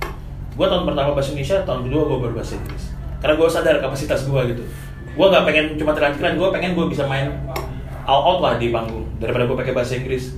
Gue 0.54 0.66
tahun 0.66 0.82
pertama 0.86 1.10
bahasa 1.14 1.30
Indonesia, 1.34 1.56
tahun 1.62 1.80
kedua 1.86 2.02
gue 2.04 2.18
baru 2.18 2.32
bahasa 2.34 2.54
Inggris. 2.58 2.84
Karena 3.22 3.34
gue 3.38 3.48
sadar 3.48 3.74
kapasitas 3.78 4.20
gue 4.26 4.40
gitu. 4.54 4.62
Gue 5.14 5.26
nggak 5.30 5.44
pengen 5.46 5.64
cuma 5.78 5.94
teriak-teriak, 5.94 6.34
gue 6.34 6.48
pengen 6.50 6.70
gue 6.74 6.86
bisa 6.90 7.06
main 7.06 7.30
all 8.04 8.22
out 8.26 8.40
lah 8.42 8.54
di 8.58 8.74
panggung 8.74 9.06
daripada 9.16 9.46
gue 9.46 9.56
pakai 9.56 9.72
bahasa 9.72 9.94
Inggris. 9.96 10.34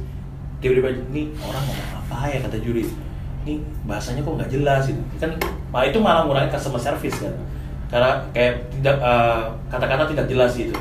Tiba-tiba 0.59 0.89
nih 1.13 1.27
orang 1.39 1.63
ngomong 1.65 1.91
apa 2.01 2.19
ya 2.29 2.39
kata 2.41 2.59
juri. 2.59 2.85
Nih 3.45 3.59
bahasanya 3.85 4.21
kok 4.21 4.35
nggak 4.37 4.51
jelas 4.51 4.83
gitu. 4.89 5.01
Kan 5.19 5.31
malah 5.71 5.87
itu 5.87 5.99
malah 6.01 6.23
ngurangin 6.25 6.51
customer 6.51 6.81
service 6.81 7.19
kan. 7.21 7.35
Karena 7.87 8.11
kayak 8.35 8.67
tidak 8.75 8.97
eh, 8.99 9.43
kata-kata 9.69 10.03
tidak 10.11 10.27
jelas 10.27 10.53
gitu. 10.57 10.75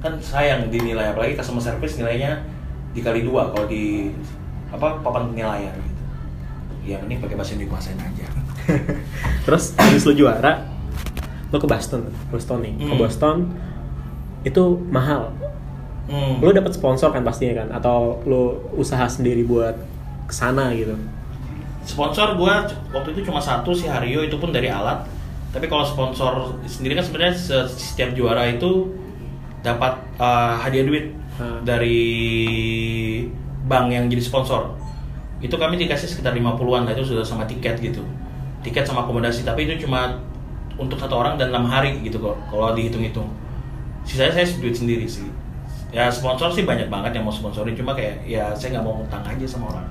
Kan 0.00 0.16
sayang 0.20 0.68
dinilai 0.68 1.12
apalagi 1.12 1.36
customer 1.36 1.60
service 1.60 1.96
nilainya 1.96 2.42
dikali 2.90 3.22
dua 3.22 3.54
kalau 3.54 3.64
di 3.64 4.10
apa 4.70 4.98
papan 5.00 5.30
penilaian 5.30 5.74
gitu. 5.74 6.02
Ya 6.84 6.96
mending 6.98 7.20
pakai 7.20 7.36
bahasa 7.36 7.54
Indonesia 7.54 7.72
kuasain 7.72 7.98
aja. 7.98 8.26
terus 9.48 9.74
habis 9.74 10.04
lu 10.06 10.14
juara 10.14 10.62
lu 11.50 11.58
ke 11.58 11.66
Boston 11.66 12.06
Boston 12.30 12.62
nih 12.62 12.72
ke 12.78 12.84
Hmm. 12.86 13.00
Boston 13.00 13.36
itu 14.40 14.62
mahal 14.88 15.34
Hmm. 16.10 16.42
lu 16.42 16.50
dapat 16.50 16.74
sponsor 16.74 17.14
kan 17.14 17.22
pastinya 17.22 17.62
kan? 17.62 17.68
Atau 17.70 18.18
lu 18.26 18.42
usaha 18.74 19.06
sendiri 19.06 19.46
buat 19.46 19.78
ke 20.26 20.34
sana 20.34 20.74
gitu? 20.74 20.98
Sponsor 21.86 22.34
gua 22.34 22.66
c- 22.66 22.74
waktu 22.90 23.14
itu 23.14 23.30
cuma 23.30 23.38
satu 23.38 23.70
si 23.70 23.86
Hario 23.86 24.20
itu 24.20 24.34
pun 24.34 24.50
dari 24.50 24.66
alat. 24.66 25.06
Tapi 25.50 25.66
kalau 25.66 25.82
sponsor 25.82 26.50
sendiri 26.66 26.94
kan 26.94 27.02
sebenarnya 27.02 27.34
se- 27.34 27.70
setiap 27.70 28.10
juara 28.12 28.42
itu 28.46 28.90
dapat 29.62 30.02
uh, 30.18 30.58
hadiah 30.58 30.82
duit 30.82 31.06
Hmm. 31.40 31.64
dari 31.64 32.04
bank 33.64 33.88
yang 33.88 34.04
jadi 34.06 34.20
sponsor. 34.20 34.76
Itu 35.40 35.56
kami 35.56 35.80
dikasih 35.80 36.04
sekitar 36.06 36.36
50-an 36.36 36.84
lah 36.84 36.92
itu 36.92 37.06
sudah 37.06 37.24
sama 37.24 37.48
tiket 37.48 37.80
gitu. 37.80 38.04
Tiket 38.60 38.84
sama 38.84 39.08
akomodasi 39.08 39.40
tapi 39.40 39.64
itu 39.64 39.86
cuma 39.86 40.20
untuk 40.76 41.00
satu 41.00 41.16
orang 41.16 41.40
dan 41.40 41.48
enam 41.48 41.64
hari 41.64 41.96
gitu 42.04 42.20
kok 42.20 42.36
kalau 42.50 42.76
dihitung-hitung. 42.76 43.24
Sisanya 44.04 44.36
saya 44.36 44.46
duit 44.60 44.76
sendiri 44.76 45.08
sih 45.08 45.24
ya 45.90 46.06
sponsor 46.06 46.54
sih 46.54 46.62
banyak 46.62 46.86
banget 46.86 47.18
yang 47.18 47.26
mau 47.26 47.34
sponsorin. 47.34 47.74
Cuma 47.74 47.94
kayak 47.94 48.22
ya 48.26 48.54
saya 48.54 48.78
nggak 48.78 48.84
mau 48.86 49.02
ngutang 49.02 49.22
aja 49.26 49.46
sama 49.46 49.74
orang. 49.74 49.86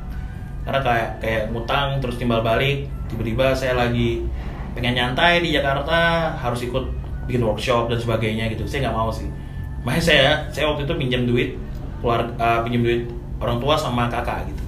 Karena 0.64 0.80
kayak 0.84 1.10
kayak 1.24 1.44
ngutang 1.52 1.88
terus 2.00 2.16
timbal 2.20 2.42
balik 2.44 2.88
tiba-tiba 3.12 3.52
saya 3.56 3.76
lagi 3.76 4.24
pengen 4.78 4.96
nyantai 4.96 5.44
di 5.44 5.56
Jakarta 5.56 6.32
harus 6.40 6.62
ikut 6.64 6.86
bikin 7.28 7.44
workshop 7.44 7.92
dan 7.92 8.00
sebagainya 8.00 8.52
gitu. 8.52 8.64
Saya 8.66 8.90
nggak 8.90 8.96
mau 8.96 9.12
sih. 9.12 9.28
Makanya 9.84 10.04
saya 10.04 10.28
saya 10.52 10.66
waktu 10.72 10.88
itu 10.88 10.94
pinjam 10.96 11.24
duit 11.28 11.56
keluar 12.00 12.32
uh, 12.40 12.64
pinjam 12.64 12.84
duit 12.84 13.04
orang 13.44 13.60
tua 13.60 13.76
sama 13.76 14.08
kakak 14.08 14.50
gitu. 14.50 14.64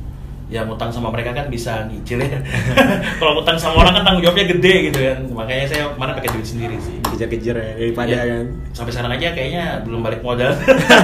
Ya 0.51 0.67
ngutang 0.67 0.91
sama 0.91 1.07
mereka 1.15 1.31
kan 1.31 1.47
bisa 1.47 1.87
nyicil 1.87 2.27
ya. 2.27 2.39
Kalau 3.23 3.39
ngutang 3.39 3.55
sama 3.55 3.87
orang 3.87 3.95
kan 3.95 4.03
tanggung 4.03 4.23
jawabnya 4.27 4.51
gede 4.51 4.91
gitu 4.91 4.99
kan. 4.99 5.19
Makanya 5.31 5.65
saya 5.67 5.83
kemarin 5.95 6.13
pakai 6.19 6.31
duit 6.35 6.47
sendiri 6.47 6.75
sih 6.75 7.00
kejar-kejar 7.21 7.55
ya 7.55 7.71
daripada 7.77 8.09
Ya, 8.09 8.21
kan. 8.25 8.45
Sampai 8.73 8.91
sekarang 8.91 9.11
aja 9.13 9.29
kayaknya 9.31 9.63
belum 9.85 10.01
balik 10.01 10.25
modal. 10.25 10.49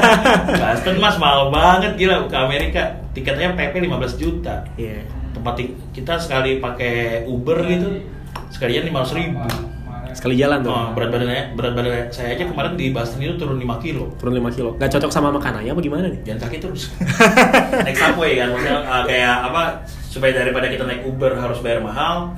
Boston 0.62 0.98
mas 0.98 1.22
mahal 1.22 1.54
banget 1.54 1.94
gila. 1.94 2.26
Ke 2.26 2.38
Amerika 2.38 2.82
tiketnya 3.14 3.54
PP 3.54 3.86
15 3.86 4.18
juta. 4.18 4.66
Iya. 4.74 5.06
Tempat 5.38 5.54
ti- 5.54 5.78
kita 5.94 6.18
sekali 6.18 6.58
pakai 6.58 7.26
Uber 7.26 7.62
gitu 7.64 8.02
sekalian 8.50 8.90
500 8.90 9.20
ribu. 9.22 9.38
Sekali 10.18 10.34
jalan 10.34 10.66
tuh. 10.66 10.74
Oh, 10.74 10.98
berat 10.98 11.14
badannya 11.14 11.54
berat 11.54 11.78
badan 11.78 12.10
saya 12.10 12.34
aja 12.34 12.50
kemarin 12.50 12.74
di 12.74 12.90
Boston 12.90 13.22
itu 13.22 13.38
turun 13.38 13.62
5 13.62 13.78
kilo. 13.78 14.10
Turun 14.18 14.34
5 14.34 14.50
kilo. 14.50 14.74
Nggak 14.74 14.98
cocok 14.98 15.12
sama 15.14 15.30
makanannya 15.30 15.70
apa 15.70 15.82
gimana 15.84 16.10
nih? 16.10 16.20
Jalan 16.26 16.42
kaki 16.42 16.58
terus. 16.58 16.90
Naik 17.86 17.94
subway 17.94 18.34
kan 18.34 18.50
maksudnya 18.50 18.82
uh, 18.82 19.06
kayak 19.06 19.36
apa 19.46 19.62
supaya 20.10 20.34
daripada 20.34 20.66
kita 20.66 20.82
naik 20.82 21.06
Uber 21.06 21.38
harus 21.38 21.62
bayar 21.62 21.86
mahal 21.86 22.34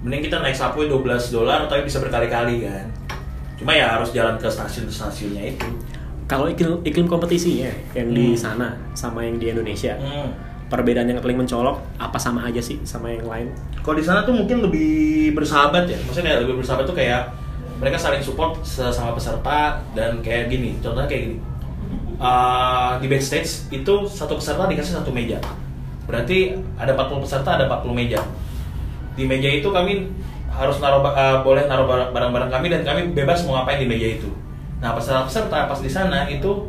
mending 0.00 0.24
kita 0.24 0.40
naik 0.40 0.56
subway 0.56 0.88
12 0.88 1.04
dolar 1.28 1.66
tapi 1.68 1.84
bisa 1.84 2.00
berkali-kali 2.00 2.64
kan 2.64 2.88
cuma 3.58 3.74
ya 3.74 3.98
harus 3.98 4.14
jalan 4.14 4.38
ke 4.38 4.46
stasiun-stasiunnya 4.46 5.54
itu. 5.54 5.66
Kalau 6.28 6.46
iklim, 6.46 6.84
iklim 6.84 7.08
kompetisinya 7.08 7.72
yang 7.96 8.12
di 8.12 8.32
Hmm. 8.32 8.38
sana 8.38 8.68
sama 8.92 9.24
yang 9.24 9.40
di 9.40 9.48
Indonesia 9.48 9.96
hmm. 9.96 10.28
perbedaan 10.68 11.08
yang 11.08 11.18
paling 11.18 11.40
mencolok 11.40 11.80
apa 11.96 12.20
sama 12.20 12.44
aja 12.44 12.60
sih 12.60 12.76
sama 12.84 13.08
yang 13.10 13.24
lain? 13.24 13.48
Kalau 13.80 13.96
di 13.96 14.04
sana 14.04 14.22
tuh 14.22 14.36
mungkin 14.36 14.60
lebih 14.60 15.32
bersahabat 15.32 15.88
ya. 15.88 15.96
Maksudnya 16.04 16.38
lebih 16.44 16.60
bersahabat 16.60 16.84
tuh 16.84 16.92
kayak 16.92 17.32
mereka 17.80 17.96
saling 17.96 18.20
support 18.20 18.60
sama 18.66 19.16
peserta 19.16 19.80
dan 19.96 20.20
kayak 20.20 20.52
gini. 20.52 20.76
Contohnya 20.78 21.08
kayak 21.08 21.22
gini. 21.32 21.36
Uh, 22.18 22.98
di 22.98 23.06
backstage 23.06 23.70
itu 23.70 23.94
satu 24.10 24.36
peserta 24.36 24.66
dikasih 24.66 25.00
satu 25.00 25.08
meja. 25.14 25.38
Berarti 26.04 26.50
ada 26.76 26.92
40 26.92 27.24
peserta 27.24 27.56
ada 27.56 27.64
40 27.70 27.94
meja. 27.94 28.20
Di 29.14 29.24
meja 29.24 29.48
itu 29.48 29.70
kami 29.70 30.10
harus 30.58 30.82
naruh 30.82 31.00
eh, 31.06 31.38
boleh 31.46 31.70
naruh 31.70 31.86
barang- 31.86 32.10
barang-barang 32.10 32.50
kami 32.50 32.66
dan 32.66 32.82
kami 32.82 33.14
bebas 33.14 33.46
mau 33.46 33.62
ngapain 33.62 33.78
di 33.78 33.86
meja 33.86 34.18
itu. 34.18 34.26
Nah 34.82 34.90
peserta-peserta 34.98 35.70
pas 35.70 35.78
di 35.78 35.86
sana 35.86 36.26
itu 36.26 36.66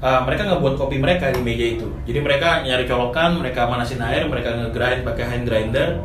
eh, 0.00 0.20
mereka 0.24 0.48
ngebuat 0.48 0.74
kopi 0.80 0.96
mereka 0.96 1.28
di 1.28 1.44
meja 1.44 1.66
itu. 1.76 1.88
Jadi 2.08 2.18
mereka 2.24 2.64
nyari 2.64 2.88
colokan, 2.88 3.36
mereka 3.36 3.68
manasin 3.68 4.00
air, 4.00 4.24
mereka 4.24 4.56
ngegrind 4.56 5.04
pakai 5.04 5.24
hand 5.28 5.44
grinder, 5.44 6.00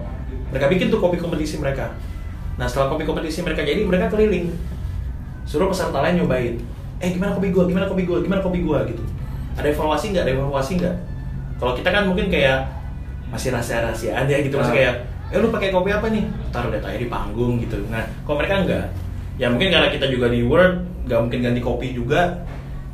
mereka 0.51 0.67
bikin 0.67 0.91
tuh 0.91 0.99
kopi 0.99 1.15
kompetisi 1.15 1.55
mereka. 1.55 1.95
Nah 2.59 2.67
setelah 2.67 2.91
kopi 2.91 3.07
kompetisi 3.07 3.39
mereka 3.39 3.63
jadi 3.63 3.79
mereka 3.87 4.11
keliling, 4.11 4.51
suruh 5.47 5.71
peserta 5.71 6.03
lain 6.03 6.19
nyobain. 6.19 6.59
Eh 6.99 7.15
gimana 7.15 7.31
kopi 7.31 7.55
gua, 7.55 7.63
gimana 7.63 7.87
kopi 7.87 8.03
gua, 8.03 8.19
gimana 8.19 8.43
kopi 8.43 8.59
gua 8.59 8.83
gitu. 8.83 8.99
Ada 9.55 9.71
evaluasi 9.71 10.11
nggak? 10.11 10.23
Ada 10.27 10.31
evaluasi 10.35 10.71
nggak? 10.83 10.95
Kalau 11.63 11.73
kita 11.75 11.89
kan 11.95 12.03
mungkin 12.07 12.27
kayak 12.27 12.67
masih 13.31 13.55
rahasia-rahasiaan 13.55 14.27
ya 14.27 14.37
gitu, 14.43 14.59
masih 14.59 14.71
Ah. 14.71 14.77
kayak, 14.79 14.95
eh 15.29 15.37
lu 15.37 15.53
pakai 15.53 15.69
kopi 15.69 15.93
apa 15.93 16.09
nih? 16.09 16.25
Taruh 16.49 16.73
data 16.73 16.89
di 16.89 17.05
panggung 17.05 17.61
gitu. 17.61 17.77
Nah, 17.93 18.01
kalau 18.25 18.41
mereka 18.41 18.65
enggak, 18.65 18.85
ya 19.37 19.47
mungkin 19.49 19.69
karena 19.69 19.89
kita 19.93 20.09
juga 20.09 20.27
di 20.33 20.41
Word, 20.41 21.05
nggak 21.05 21.19
mungkin 21.21 21.39
ganti 21.45 21.61
kopi 21.61 21.93
juga, 21.93 22.41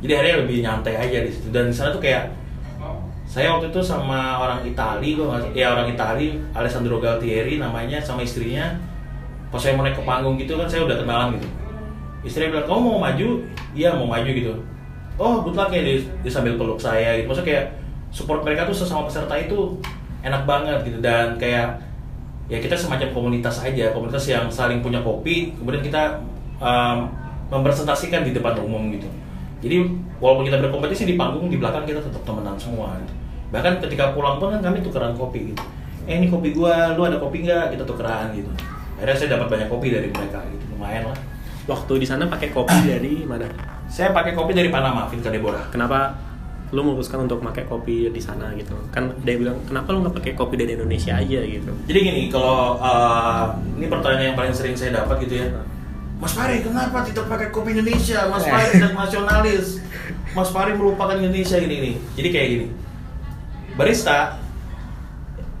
jadi 0.04 0.20
akhirnya 0.20 0.36
lebih 0.44 0.56
nyantai 0.60 0.94
aja 1.00 1.18
di 1.24 1.30
situ. 1.32 1.48
Dan 1.48 1.72
di 1.72 1.74
sana 1.74 1.96
tuh 1.96 2.02
kayak 2.04 2.28
saya 3.26 3.52
waktu 3.56 3.74
itu 3.74 3.80
sama 3.82 4.38
orang 4.38 4.62
Itali, 4.62 5.18
nggak- 5.18 5.52
ya 5.56 5.74
orang 5.74 5.90
Itali, 5.90 6.38
Alessandro 6.54 7.02
Galtieri 7.02 7.58
namanya 7.58 7.98
sama 7.98 8.22
istrinya. 8.22 8.78
Pas 9.50 9.58
saya 9.58 9.74
mau 9.74 9.82
naik 9.82 9.96
ke 9.98 10.04
panggung 10.04 10.36
gitu 10.36 10.54
kan 10.60 10.68
saya 10.68 10.84
udah 10.86 10.96
kenalan 11.00 11.38
gitu. 11.38 11.48
Istrinya 12.22 12.58
bilang, 12.58 12.66
kamu 12.66 12.80
mau 12.82 13.00
maju? 13.02 13.28
Iya 13.74 13.88
mau 13.94 14.08
maju 14.08 14.30
gitu. 14.30 14.52
Oh, 15.16 15.40
good 15.40 15.56
luck 15.56 15.72
ya 15.72 15.80
dia, 15.80 16.04
dia 16.20 16.32
sambil 16.32 16.60
peluk 16.60 16.76
saya 16.76 17.16
gitu. 17.16 17.26
Maksudnya 17.30 17.48
kayak 17.48 17.64
support 18.12 18.40
mereka 18.44 18.68
tuh 18.68 18.76
sesama 18.76 19.08
peserta 19.08 19.34
itu 19.36 19.80
enak 20.22 20.42
banget 20.44 20.78
gitu 20.86 20.98
dan 21.00 21.38
kayak 21.38 21.78
ya 22.46 22.58
kita 22.62 22.78
semacam 22.78 23.10
komunitas 23.10 23.62
aja, 23.62 23.90
komunitas 23.90 24.24
yang 24.30 24.46
saling 24.46 24.82
punya 24.82 25.02
kopi, 25.02 25.54
kemudian 25.58 25.82
kita 25.82 26.22
um, 26.62 27.10
mempresentasikan 27.50 28.22
di 28.22 28.34
depan 28.34 28.58
umum 28.62 28.90
gitu. 28.94 29.06
Jadi 29.62 29.82
walaupun 30.22 30.46
kita 30.46 30.62
berkompetisi 30.62 31.08
di 31.08 31.14
panggung 31.18 31.50
di 31.50 31.58
belakang 31.58 31.82
kita 31.88 31.98
tetap 31.98 32.22
temenan 32.22 32.54
semua. 32.54 32.94
Gitu. 33.02 33.14
Bahkan 33.50 33.82
ketika 33.82 34.14
pulang 34.14 34.38
pun 34.38 34.54
kan 34.54 34.62
kami 34.62 34.82
tukeran 34.82 35.14
kopi 35.18 35.54
gitu. 35.54 35.62
Eh 36.06 36.22
ini 36.22 36.30
kopi 36.30 36.54
gua, 36.54 36.94
lu 36.94 37.02
ada 37.02 37.18
kopi 37.18 37.42
nggak? 37.42 37.74
Kita 37.74 37.82
tukeran 37.82 38.30
gitu. 38.34 38.50
Akhirnya 38.96 39.16
saya 39.18 39.28
dapat 39.36 39.46
banyak 39.58 39.68
kopi 39.68 39.90
dari 39.90 40.08
mereka 40.08 40.40
gitu, 40.48 40.64
lumayan 40.72 41.10
lah. 41.10 41.18
Waktu 41.66 41.92
di 41.98 42.06
sana 42.06 42.30
pakai 42.30 42.54
kopi 42.54 42.78
dari 42.86 43.26
mana? 43.26 43.50
Saya 43.90 44.14
pakai 44.14 44.38
kopi 44.38 44.54
dari 44.54 44.70
Panama, 44.70 45.10
Vinca 45.10 45.34
Deborah. 45.34 45.66
Kenapa 45.70 46.14
lu 46.74 46.82
memutuskan 46.82 47.22
untuk 47.22 47.38
pakai 47.42 47.62
kopi 47.70 48.10
di 48.10 48.18
sana 48.18 48.50
gitu? 48.58 48.74
Kan 48.90 49.14
yang 49.22 49.38
bilang 49.38 49.56
kenapa 49.70 49.94
lu 49.94 50.02
nggak 50.02 50.18
pakai 50.18 50.32
kopi 50.34 50.58
dari 50.58 50.74
Indonesia 50.74 51.14
aja 51.14 51.40
gitu? 51.46 51.70
Jadi 51.86 51.98
gini, 52.02 52.22
kalau 52.26 52.82
uh, 52.82 53.54
ini 53.78 53.86
pertanyaan 53.86 54.34
yang 54.34 54.36
paling 54.38 54.50
sering 54.50 54.74
saya 54.74 54.98
dapat 54.98 55.22
gitu 55.22 55.46
ya. 55.46 55.46
Mas 56.16 56.32
Fari, 56.32 56.64
kenapa 56.64 57.04
tidak 57.04 57.28
pakai 57.28 57.52
kopi 57.54 57.76
Indonesia? 57.76 58.26
Mas 58.26 58.42
Fari 58.42 58.66
tidak 58.74 58.92
nasionalis. 58.98 59.78
Mas 60.34 60.50
Fari 60.50 60.72
melupakan 60.74 61.14
Indonesia 61.14 61.60
gini 61.60 61.76
nih. 61.78 61.94
Jadi 62.18 62.28
kayak 62.34 62.48
gini. 62.50 62.66
Barista 63.76 64.40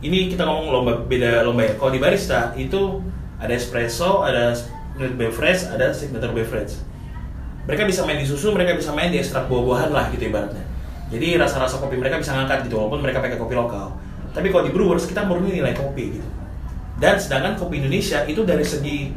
ini 0.00 0.32
kita 0.32 0.42
ngomong 0.42 0.66
lomba 0.72 0.92
beda 1.06 1.44
lomba 1.46 1.70
ya. 1.70 1.72
Kalau 1.78 1.92
di 1.92 2.00
barista 2.00 2.50
itu 2.58 3.04
ada 3.36 3.52
espresso, 3.52 4.24
ada 4.24 4.56
milk 4.96 5.14
beverage, 5.20 5.68
ada 5.68 5.92
signature 5.92 6.32
beverage. 6.32 6.80
Mereka 7.68 7.84
bisa 7.84 8.06
main 8.08 8.16
di 8.16 8.26
susu, 8.26 8.54
mereka 8.54 8.78
bisa 8.78 8.94
main 8.96 9.12
di 9.12 9.20
ekstrak 9.20 9.50
buah-buahan 9.50 9.90
lah 9.92 10.08
gitu 10.14 10.30
ibaratnya. 10.32 10.64
Jadi 11.06 11.38
rasa-rasa 11.38 11.78
kopi 11.78 11.94
mereka 11.94 12.18
bisa 12.18 12.34
ngangkat 12.34 12.66
gitu 12.66 12.82
walaupun 12.82 12.98
mereka 12.98 13.22
pakai 13.22 13.38
kopi 13.38 13.54
lokal. 13.54 13.94
Tapi 14.34 14.50
kalau 14.50 14.66
di 14.66 14.72
brewers 14.74 15.06
kita 15.06 15.22
murni 15.22 15.54
nilai 15.54 15.72
kopi 15.72 16.18
gitu. 16.18 16.28
Dan 16.98 17.20
sedangkan 17.20 17.54
kopi 17.60 17.78
Indonesia 17.78 18.24
itu 18.26 18.42
dari 18.42 18.64
segi 18.66 19.12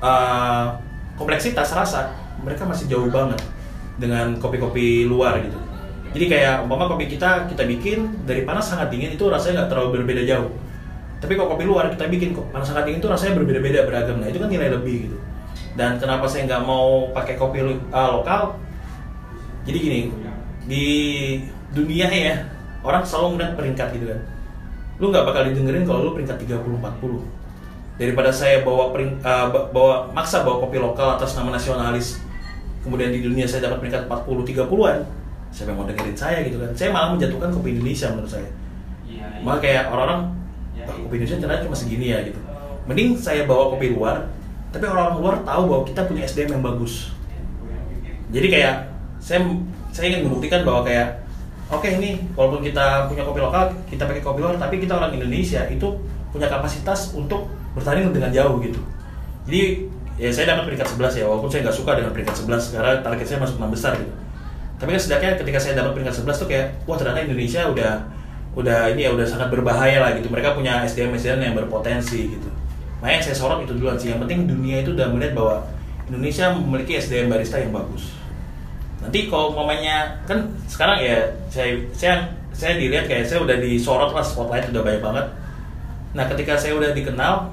uh, 0.00 0.78
kompleksitas 1.18 1.68
rasa 1.74 2.14
mereka 2.40 2.64
masih 2.64 2.88
jauh 2.88 3.10
banget 3.12 3.38
dengan 4.00 4.38
kopi-kopi 4.40 5.04
luar 5.04 5.38
gitu. 5.42 5.58
Jadi 6.12 6.24
kayak 6.28 6.64
umpama 6.64 6.88
kopi 6.88 7.08
kita 7.08 7.48
kita 7.48 7.64
bikin 7.64 8.24
dari 8.24 8.44
panas 8.44 8.68
sangat 8.68 8.92
dingin 8.92 9.16
itu 9.16 9.24
rasanya 9.28 9.64
nggak 9.64 9.70
terlalu 9.72 9.88
berbeda 10.00 10.22
jauh. 10.24 10.50
Tapi 11.20 11.38
kalau 11.38 11.54
kopi 11.54 11.64
luar 11.68 11.92
kita 11.92 12.08
bikin 12.08 12.34
kok 12.34 12.48
panas 12.50 12.72
sangat 12.72 12.88
dingin 12.88 13.00
itu 13.04 13.08
rasanya 13.08 13.36
berbeda-beda 13.36 13.84
beragam. 13.84 14.16
Nah 14.20 14.28
itu 14.32 14.40
kan 14.40 14.48
nilai 14.48 14.72
lebih 14.72 15.08
gitu. 15.08 15.16
Dan 15.76 15.96
kenapa 15.96 16.28
saya 16.28 16.48
nggak 16.48 16.62
mau 16.64 17.08
pakai 17.12 17.36
kopi 17.36 17.64
uh, 17.64 18.10
lokal? 18.20 18.56
Jadi 19.62 19.78
gini 19.78 20.00
di 20.64 20.84
dunia 21.72 22.06
ya 22.06 22.34
orang 22.82 23.02
selalu 23.02 23.38
melihat 23.38 23.52
peringkat 23.56 23.88
gitu 23.96 24.06
kan. 24.10 24.20
Lu 25.00 25.10
nggak 25.10 25.24
bakal 25.26 25.42
didengerin 25.50 25.82
kalau 25.82 26.06
lu 26.06 26.10
peringkat 26.14 26.36
30-40 26.38 27.42
daripada 27.92 28.30
saya 28.32 28.64
bawa 28.64 28.90
pering, 28.90 29.20
uh, 29.20 29.46
ba- 29.52 29.68
bawa 29.70 29.94
maksa 30.10 30.42
bawa 30.42 30.64
kopi 30.64 30.80
lokal 30.80 31.14
atas 31.14 31.36
nama 31.36 31.54
nasionalis 31.54 32.18
kemudian 32.82 33.14
di 33.14 33.22
dunia 33.22 33.46
saya 33.46 33.70
dapat 33.70 33.78
peringkat 33.84 34.10
40 34.10 34.42
30-an 34.48 34.98
siapa 35.52 35.70
yang 35.70 35.78
mau 35.78 35.86
dengerin 35.86 36.16
saya 36.16 36.38
gitu 36.42 36.56
kan. 36.58 36.70
Saya 36.72 36.88
malah 36.90 37.12
menjatuhkan 37.14 37.52
kopi 37.52 37.76
Indonesia 37.76 38.08
menurut 38.10 38.30
saya. 38.32 38.48
Malah 39.44 39.60
kayak 39.60 39.92
orang-orang 39.92 40.20
"Ah, 40.82 40.96
kopi 40.96 41.14
Indonesia 41.20 41.38
ternyata 41.38 41.62
cuma 41.62 41.76
segini 41.76 42.06
ya 42.10 42.18
gitu. 42.24 42.40
Mending 42.88 43.14
saya 43.14 43.44
bawa 43.46 43.76
kopi 43.76 43.92
luar 43.94 44.26
tapi 44.72 44.88
orang-orang 44.88 45.16
luar 45.20 45.36
tahu 45.44 45.62
bahwa 45.68 45.82
kita 45.84 46.00
punya 46.08 46.22
SDM 46.24 46.58
yang 46.58 46.64
bagus. 46.64 47.12
Jadi 48.32 48.46
kayak 48.48 48.74
saya 49.20 49.44
saya 49.92 50.08
ingin 50.08 50.24
membuktikan 50.24 50.64
bahwa 50.64 50.88
kayak 50.88 51.20
oke 51.68 51.84
ini 51.84 52.24
walaupun 52.32 52.64
kita 52.64 53.06
punya 53.12 53.22
kopi 53.28 53.40
lokal 53.44 53.64
kita 53.84 54.08
pakai 54.08 54.24
kopi 54.24 54.40
luar 54.40 54.56
tapi 54.56 54.80
kita 54.80 54.96
orang 54.96 55.12
Indonesia 55.12 55.68
itu 55.68 55.88
punya 56.32 56.48
kapasitas 56.48 57.12
untuk 57.12 57.52
bertanding 57.76 58.08
dengan 58.08 58.32
jauh 58.32 58.56
gitu. 58.64 58.80
Jadi 59.44 59.84
ya 60.16 60.32
saya 60.32 60.56
dapat 60.56 60.72
peringkat 60.72 60.96
11 60.96 61.20
ya 61.20 61.24
walaupun 61.28 61.48
saya 61.52 61.68
nggak 61.68 61.76
suka 61.76 61.92
dengan 62.00 62.12
peringkat 62.16 62.36
11 62.40 62.72
karena 62.72 62.92
target 63.04 63.26
saya 63.28 63.38
masuk 63.44 63.56
enam 63.60 63.70
besar 63.72 63.92
gitu. 64.00 64.12
Tapi 64.80 64.88
kan 64.96 65.00
setidaknya 65.00 65.30
ketika 65.44 65.58
saya 65.60 65.74
dapat 65.76 65.92
peringkat 65.92 66.14
11 66.24 66.40
tuh 66.40 66.48
kayak 66.48 66.66
wah 66.88 66.96
ternyata 66.96 67.20
Indonesia 67.28 67.60
udah 67.68 67.92
udah 68.52 68.78
ini 68.92 69.00
ya 69.08 69.10
udah 69.12 69.26
sangat 69.28 69.48
berbahaya 69.52 70.00
lah 70.00 70.16
gitu. 70.16 70.32
Mereka 70.32 70.56
punya 70.56 70.80
SDM 70.88 71.12
SDM 71.20 71.52
yang 71.52 71.54
berpotensi 71.56 72.32
gitu. 72.32 72.48
Makanya 73.04 73.20
saya 73.28 73.36
sorot 73.36 73.60
itu 73.60 73.76
duluan 73.76 74.00
sih. 74.00 74.08
Yang 74.08 74.24
penting 74.24 74.48
dunia 74.48 74.80
itu 74.80 74.96
udah 74.96 75.12
melihat 75.12 75.36
bahwa 75.36 75.56
Indonesia 76.08 76.48
memiliki 76.56 76.96
SDM 76.96 77.28
barista 77.28 77.60
yang 77.60 77.76
bagus 77.76 78.21
nanti 79.02 79.26
kalau 79.26 79.50
mamanya 79.50 80.14
kan 80.24 80.46
sekarang 80.70 81.02
ya 81.02 81.26
saya 81.50 81.74
saya 81.90 82.14
saya 82.54 82.78
dilihat 82.78 83.10
kayak 83.10 83.26
saya 83.26 83.42
udah 83.42 83.58
disorot 83.58 84.14
lah 84.14 84.22
spotlight 84.22 84.70
udah 84.70 84.82
banyak 84.84 85.02
banget. 85.02 85.26
Nah 86.14 86.24
ketika 86.30 86.54
saya 86.54 86.78
udah 86.78 86.94
dikenal 86.94 87.50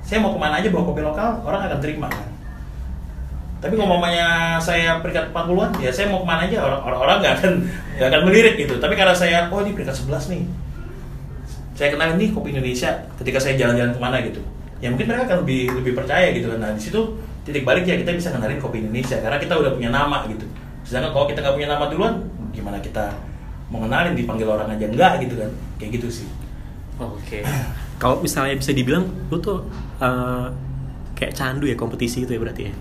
saya 0.00 0.24
mau 0.24 0.32
ke 0.32 0.40
mana 0.40 0.64
aja 0.64 0.72
bawa 0.72 0.88
kopi 0.88 1.04
lokal 1.04 1.44
orang 1.44 1.68
akan 1.68 1.78
terima 1.84 2.08
kan? 2.08 2.28
Tapi 3.58 3.74
kalau 3.74 3.98
mamanya 3.98 4.56
saya 4.62 5.02
peringkat 5.02 5.34
40-an 5.34 5.70
ya 5.82 5.90
saya 5.92 6.06
mau 6.08 6.22
ke 6.22 6.26
mana 6.30 6.46
aja 6.46 6.62
orang 6.62 6.80
orang 6.80 7.00
orang 7.04 7.16
nggak 7.20 7.34
akan 7.42 7.52
nggak 7.98 8.08
akan 8.08 8.22
melirik 8.24 8.54
gitu. 8.56 8.74
Tapi 8.80 8.94
karena 8.96 9.12
saya 9.12 9.50
oh 9.52 9.60
ini 9.60 9.76
peringkat 9.76 9.96
11 10.08 10.32
nih. 10.32 10.42
Saya 11.76 11.94
kenal 11.94 12.16
ini 12.16 12.32
kopi 12.32 12.54
Indonesia. 12.54 12.90
Ketika 13.20 13.38
saya 13.38 13.54
jalan-jalan 13.60 13.92
ke 13.92 14.00
mana 14.00 14.18
gitu 14.24 14.40
ya 14.78 14.94
mungkin 14.94 15.10
mereka 15.10 15.34
akan 15.34 15.38
lebih 15.42 15.60
lebih 15.82 15.92
percaya 15.98 16.30
gitu 16.30 16.54
kan. 16.54 16.58
Nah 16.62 16.70
di 16.72 16.82
situ 16.82 17.00
titik 17.42 17.66
balik 17.66 17.84
ya 17.88 17.98
kita 17.98 18.14
bisa 18.14 18.30
kenalin 18.30 18.62
kopi 18.62 18.84
Indonesia 18.84 19.18
karena 19.18 19.38
kita 19.42 19.54
udah 19.58 19.72
punya 19.74 19.90
nama 19.90 20.28
gitu 20.30 20.46
sedangkan 20.88 21.12
kalau 21.12 21.26
kita 21.28 21.44
nggak 21.44 21.54
punya 21.54 21.68
nama 21.68 21.84
duluan 21.92 22.14
gimana 22.50 22.80
kita 22.80 23.12
mau 23.68 23.84
kenalin 23.84 24.16
dipanggil 24.16 24.48
orang 24.48 24.72
aja 24.72 24.88
enggak 24.88 25.20
gitu 25.20 25.36
kan 25.36 25.50
kayak 25.76 26.00
gitu 26.00 26.08
sih 26.08 26.28
Oke. 26.98 27.46
Kalau 28.02 28.18
misalnya 28.18 28.58
bisa 28.58 28.74
dibilang 28.74 29.06
lu 29.30 29.38
tuh 29.38 29.62
eh, 30.00 30.46
kayak 31.14 31.30
candu 31.30 31.66
ya 31.66 31.78
kompetisi 31.78 32.26
itu 32.26 32.34
ya 32.34 32.40
berarti 32.42 32.66
ya? 32.66 32.74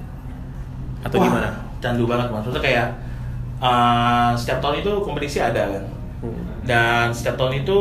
Atau 1.05 1.21
Wah, 1.21 1.25
gimana? 1.29 1.49
candu 1.77 2.09
banget 2.09 2.33
mas 2.33 2.41
maksudnya 2.41 2.61
kayak 2.65 2.87
uh, 3.61 4.33
setiap 4.33 4.57
tahun 4.57 4.81
itu 4.81 4.91
kompetisi 5.05 5.37
ada 5.37 5.69
kan 5.69 5.83
Hmm. 6.17 6.33
dan 6.65 7.13
setiap 7.13 7.37
tahun 7.37 7.61
itu 7.61 7.77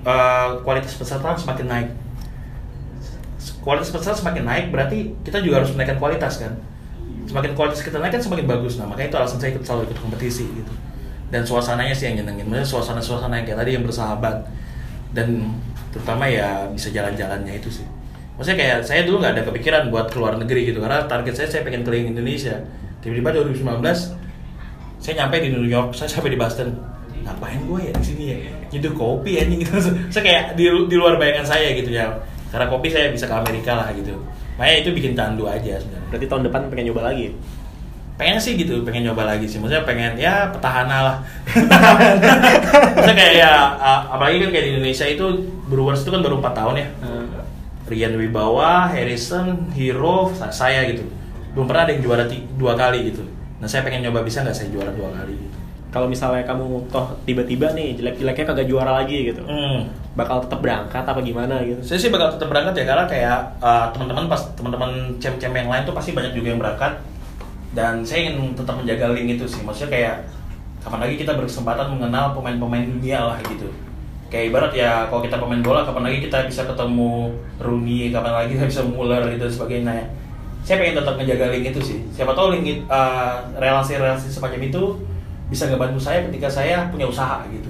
uh, 0.00 0.48
kualitas 0.64 0.96
peserta 0.96 1.36
semakin 1.36 1.66
naik 1.68 1.88
kualitas 3.60 3.92
peserta 3.92 4.16
semakin 4.16 4.48
naik 4.48 4.64
berarti 4.72 5.12
kita 5.20 5.44
juga 5.44 5.60
harus 5.60 5.76
menaikkan 5.76 6.00
kualitas 6.00 6.40
kan 6.40 6.56
semakin 7.26 7.52
kualitas 7.52 7.82
kita 7.84 7.98
naik 7.98 8.16
kan 8.16 8.22
semakin 8.22 8.46
bagus. 8.46 8.78
Nah 8.78 8.86
makanya 8.88 9.08
itu 9.12 9.16
alasan 9.18 9.38
saya 9.42 9.50
ikut 9.56 9.64
selalu 9.66 9.82
ikut 9.90 9.98
kompetisi 9.98 10.44
gitu. 10.46 10.72
Dan 11.30 11.42
suasananya 11.46 11.94
sih 11.94 12.10
yang 12.10 12.22
nyenengin. 12.22 12.46
Maksudnya 12.46 12.68
suasana-suasana 12.68 13.42
yang 13.42 13.46
kayak 13.46 13.58
tadi 13.62 13.70
yang 13.76 13.84
bersahabat. 13.86 14.36
Dan 15.10 15.58
terutama 15.90 16.30
ya 16.30 16.66
bisa 16.70 16.90
jalan-jalannya 16.90 17.58
itu 17.58 17.70
sih. 17.70 17.86
Maksudnya 18.38 18.58
kayak 18.58 18.78
saya 18.86 19.00
dulu 19.04 19.20
nggak 19.20 19.32
ada 19.36 19.42
kepikiran 19.46 19.82
buat 19.92 20.06
keluar 20.10 20.38
negeri 20.38 20.70
gitu. 20.70 20.78
Karena 20.82 21.04
target 21.06 21.34
saya 21.36 21.48
saya 21.50 21.62
pengen 21.66 21.82
keliling 21.82 22.14
Indonesia. 22.14 22.56
Tiba-tiba 23.02 23.30
2019 23.42 23.82
saya 25.00 25.14
nyampe 25.24 25.36
di 25.40 25.48
New 25.54 25.64
York 25.66 25.96
saya 25.96 26.10
sampai 26.10 26.34
di 26.34 26.38
Boston. 26.38 26.72
Ngapain 27.20 27.60
gue 27.68 27.80
ya 27.84 27.92
di 27.94 28.04
sini 28.04 28.24
ya? 28.32 28.36
Nyeduh 28.72 28.96
kopi 28.96 29.36
ya 29.36 29.44
gitu 29.44 29.76
saya 30.08 30.22
kayak 30.24 30.44
di, 30.56 30.64
di 30.66 30.96
luar 30.96 31.20
bayangan 31.20 31.46
saya 31.46 31.76
gitu 31.76 31.92
ya. 31.92 32.16
Karena 32.48 32.66
kopi 32.66 32.88
saya 32.88 33.12
bisa 33.12 33.28
ke 33.28 33.34
Amerika 33.36 33.76
lah 33.76 33.92
gitu 33.92 34.16
makanya 34.60 34.76
itu 34.78 34.90
bikin 34.92 35.12
candu 35.16 35.48
aja 35.48 35.80
sebenarnya 35.80 36.08
Berarti 36.12 36.26
tahun 36.26 36.42
depan 36.44 36.60
pengen 36.68 36.84
nyoba 36.86 37.08
lagi. 37.08 37.32
pengen 38.14 38.36
sih 38.36 38.52
gitu 38.54 38.84
pengen 38.84 39.08
nyoba 39.08 39.24
lagi 39.24 39.48
sih 39.48 39.56
maksudnya 39.56 39.80
pengen 39.82 40.12
ya 40.14 40.52
petahana 40.52 40.98
lah 41.00 41.16
maksudnya 42.92 43.16
kayak 43.16 43.34
ya 43.34 43.52
apalagi 44.06 44.36
kan 44.38 44.50
kayak 44.50 44.64
di 44.64 44.70
Indonesia 44.74 45.06
itu 45.06 45.24
Brewers 45.66 46.02
itu 46.02 46.10
kan 46.10 46.20
baru 46.20 46.36
4 46.38 46.52
tahun 46.52 46.74
ya 46.76 46.88
Rian 47.88 48.14
Wibawa, 48.14 48.86
Harrison, 48.86 49.66
Hero, 49.72 50.30
sa- 50.30 50.46
saya 50.48 50.86
gitu. 50.86 51.02
Belum 51.50 51.66
pernah 51.66 51.82
ada 51.82 51.90
yang 51.90 52.06
juara 52.06 52.22
dua 52.54 52.78
kali 52.78 53.10
gitu. 53.10 53.26
Nah 53.58 53.66
saya 53.66 53.82
pengen 53.82 54.06
nyoba 54.06 54.22
bisa 54.22 54.46
nggak 54.46 54.54
saya 54.54 54.70
juara 54.70 54.94
dua 54.94 55.10
kali 55.10 55.34
gitu. 55.34 55.56
Kalau 55.90 56.06
misalnya 56.06 56.46
kamu 56.46 56.86
toh 56.86 57.18
tiba-tiba 57.26 57.74
nih 57.74 57.98
jelek-jeleknya 57.98 58.44
kagak 58.46 58.68
juara 58.68 58.94
lagi 58.94 59.26
gitu, 59.26 59.42
Hmm. 59.42 59.90
Bakal 60.18 60.42
tetap 60.42 60.58
berangkat 60.58 61.04
apa 61.06 61.20
gimana 61.22 61.62
gitu? 61.62 61.78
Saya 61.86 61.98
sih 62.02 62.10
bakal 62.10 62.34
tetap 62.34 62.50
berangkat 62.50 62.82
ya 62.82 62.84
karena 62.90 63.04
kayak 63.06 63.38
uh, 63.62 63.86
teman-teman 63.94 64.26
pas 64.26 64.42
teman-teman 64.58 64.90
cem-cem 65.22 65.54
yang 65.54 65.70
lain 65.70 65.82
tuh 65.86 65.94
pasti 65.94 66.10
banyak 66.10 66.34
juga 66.34 66.54
yang 66.54 66.60
berangkat. 66.60 66.92
Dan 67.70 68.02
saya 68.02 68.26
ingin 68.26 68.58
tetap 68.58 68.74
menjaga 68.74 69.14
link 69.14 69.38
itu 69.38 69.46
sih 69.46 69.62
maksudnya 69.62 69.90
kayak 69.94 70.14
kapan 70.82 71.06
lagi 71.06 71.14
kita 71.22 71.38
berkesempatan 71.38 71.86
mengenal 71.94 72.34
pemain-pemain 72.34 72.82
dunia 72.82 73.22
lah 73.22 73.38
gitu. 73.46 73.70
Kayak 74.26 74.44
ibarat 74.50 74.72
ya 74.74 75.06
kalau 75.06 75.22
kita 75.22 75.38
pemain 75.38 75.62
bola 75.62 75.86
kapan 75.86 76.10
lagi 76.10 76.18
kita 76.26 76.46
bisa 76.50 76.66
ketemu 76.66 77.30
Rooney 77.62 78.10
kapan 78.10 78.32
lagi 78.34 78.58
kita 78.58 78.66
bisa 78.66 78.82
Muller 78.82 79.22
gitu 79.30 79.46
dan 79.46 79.54
sebagainya. 79.54 79.94
Saya 80.66 80.76
pengen 80.82 80.98
tetap 80.98 81.14
menjaga 81.14 81.46
link 81.54 81.70
itu 81.70 81.80
sih. 81.80 81.98
Siapa 82.10 82.34
tahu 82.34 82.58
link 82.58 82.82
uh, 82.90 83.46
relasi-relasi 83.54 84.26
semacam 84.26 84.60
itu 84.66 84.82
bisa 85.50 85.66
ngebantu 85.70 85.98
saya 86.02 86.26
ketika 86.30 86.46
saya 86.50 86.86
punya 86.90 87.06
usaha 87.10 87.42
gitu 87.50 87.69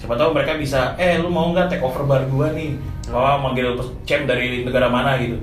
siapa 0.00 0.16
tahu 0.16 0.32
mereka 0.32 0.56
bisa 0.56 0.96
eh 0.96 1.20
lu 1.20 1.28
mau 1.28 1.52
nggak 1.52 1.68
take 1.68 1.84
over 1.84 2.08
bar 2.08 2.24
gua 2.32 2.48
nih? 2.56 2.72
Oh 3.12 3.36
manggil 3.36 3.76
champ 4.08 4.24
dari 4.24 4.64
negara 4.64 4.88
mana 4.88 5.20
gitu? 5.20 5.36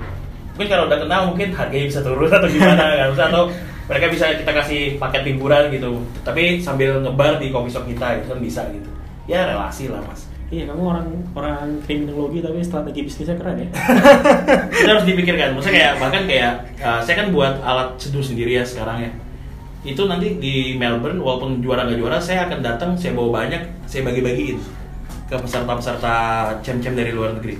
Mungkin 0.58 0.66
kalau 0.66 0.90
udah 0.90 0.98
kenal 0.98 1.20
mungkin 1.30 1.54
harganya 1.54 1.86
bisa 1.86 2.02
turun 2.02 2.26
atau 2.26 2.50
gimana 2.50 3.14
kan 3.14 3.30
atau 3.30 3.46
mereka 3.86 4.06
bisa 4.10 4.34
kita 4.34 4.50
kasih 4.50 4.82
paket 4.98 5.22
liburan 5.30 5.70
gitu. 5.70 6.02
Tapi 6.26 6.58
sambil 6.58 6.98
ngebar 6.98 7.38
di 7.38 7.54
coffee 7.54 7.70
shop 7.70 7.86
kita 7.86 8.18
itu 8.18 8.26
kan 8.26 8.38
bisa 8.42 8.60
gitu. 8.74 8.90
Ya 9.30 9.46
relasi 9.46 9.86
lah 9.86 10.02
mas. 10.02 10.26
Iya, 10.48 10.64
kamu 10.64 10.80
orang 10.80 11.08
orang 11.36 11.68
kriminologi 11.84 12.40
tapi 12.40 12.64
strategi 12.64 13.04
bisnisnya 13.04 13.36
keren 13.36 13.62
ya. 13.62 13.68
itu 14.80 14.88
harus 14.88 15.06
dipikirkan. 15.06 15.54
Maksudnya 15.54 15.76
kayak 15.76 15.92
bahkan 16.00 16.22
kayak 16.24 16.52
uh, 16.82 17.00
saya 17.04 17.14
kan 17.20 17.28
buat 17.30 17.60
alat 17.62 17.94
seduh 18.00 18.24
sendiri 18.24 18.58
ya 18.58 18.64
sekarang 18.64 19.06
ya 19.06 19.10
itu 19.94 20.02
nanti 20.04 20.36
di 20.36 20.76
Melbourne 20.76 21.20
walaupun 21.22 21.64
juara 21.64 21.88
nggak 21.88 21.98
juara 21.98 22.18
saya 22.20 22.44
akan 22.50 22.58
datang 22.60 22.90
saya 22.98 23.16
bawa 23.16 23.44
banyak 23.44 23.62
saya 23.88 24.04
bagi-bagiin 24.04 24.58
ke 25.28 25.36
peserta-peserta 25.36 26.14
cem-cem 26.64 26.96
dari 26.96 27.12
luar 27.12 27.36
negeri. 27.36 27.56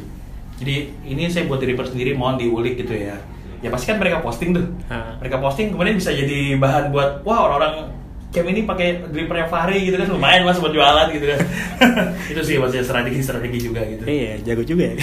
Jadi 0.59 0.75
ini 1.07 1.31
saya 1.31 1.47
buat 1.47 1.63
di 1.63 1.71
reverse 1.71 1.95
sendiri 1.95 2.17
mohon 2.17 2.41
diulik 2.41 2.81
gitu 2.81 2.97
ya. 2.97 3.15
Ya 3.63 3.69
pasti 3.71 3.91
kan 3.91 4.01
mereka 4.01 4.25
posting 4.25 4.57
tuh. 4.57 4.67
Mereka 5.23 5.37
posting 5.39 5.71
kemudian 5.75 5.99
bisa 5.99 6.11
jadi 6.11 6.57
bahan 6.57 6.91
buat 6.91 7.23
wah 7.23 7.47
orang-orang 7.47 7.93
cem 8.29 8.45
ini 8.45 8.69
pakai 8.69 9.09
grippernya 9.09 9.47
Fahri 9.47 9.89
gitu 9.89 10.01
kan. 10.01 10.09
Lumayan 10.11 10.43
mas 10.49 10.59
buat 10.59 10.73
jualan 10.73 11.07
gitu 11.13 11.27
kan. 11.29 11.41
Itu 12.33 12.41
sih 12.43 12.57
maksudnya 12.59 12.85
strategi-strategi 12.85 13.59
juga 13.71 13.85
gitu. 13.87 14.03
Iya, 14.09 14.33
jago 14.43 14.63
juga 14.65 14.85
ya. 14.91 14.97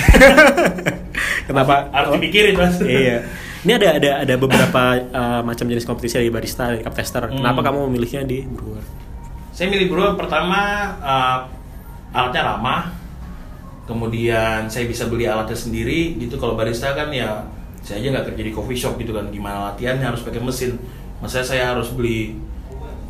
Kenapa? 1.47 1.87
harus 1.93 2.09
dipikirin 2.17 2.55
mas. 2.57 2.75
Iya. 2.81 3.23
Ini 3.65 3.81
ada 3.81 3.97
ada 3.97 4.11
ada 4.21 4.35
beberapa 4.37 4.81
uh, 5.09 5.41
macam 5.41 5.65
jenis 5.65 5.89
kompetisi 5.89 6.21
dari 6.21 6.29
barista, 6.29 6.69
dari 6.69 6.85
cup 6.85 6.93
tester. 6.93 7.25
Hmm. 7.25 7.41
Kenapa 7.41 7.65
kamu 7.65 7.89
memilihnya 7.89 8.21
di 8.21 8.45
brewer? 8.45 8.85
Saya 9.49 9.73
milih 9.73 9.89
brewer 9.89 10.13
pertama 10.13 10.93
uh, 11.01 11.49
alatnya 12.13 12.45
ramah, 12.45 12.93
kemudian 13.89 14.69
saya 14.69 14.85
bisa 14.85 15.09
beli 15.09 15.25
alatnya 15.25 15.57
sendiri 15.57 16.13
gitu. 16.21 16.37
Kalau 16.37 16.53
barista 16.53 16.93
kan 16.93 17.09
ya 17.09 17.41
saya 17.81 18.05
aja 18.05 18.13
nggak 18.13 18.25
kerja 18.29 18.43
di 18.45 18.53
coffee 18.53 18.77
shop 18.77 19.01
gitu 19.01 19.17
kan, 19.17 19.33
gimana 19.33 19.73
latihannya 19.73 20.13
harus 20.13 20.21
pakai 20.21 20.45
mesin. 20.45 20.77
Maksudnya 21.25 21.45
saya 21.49 21.63
harus 21.73 21.89
beli 21.89 22.37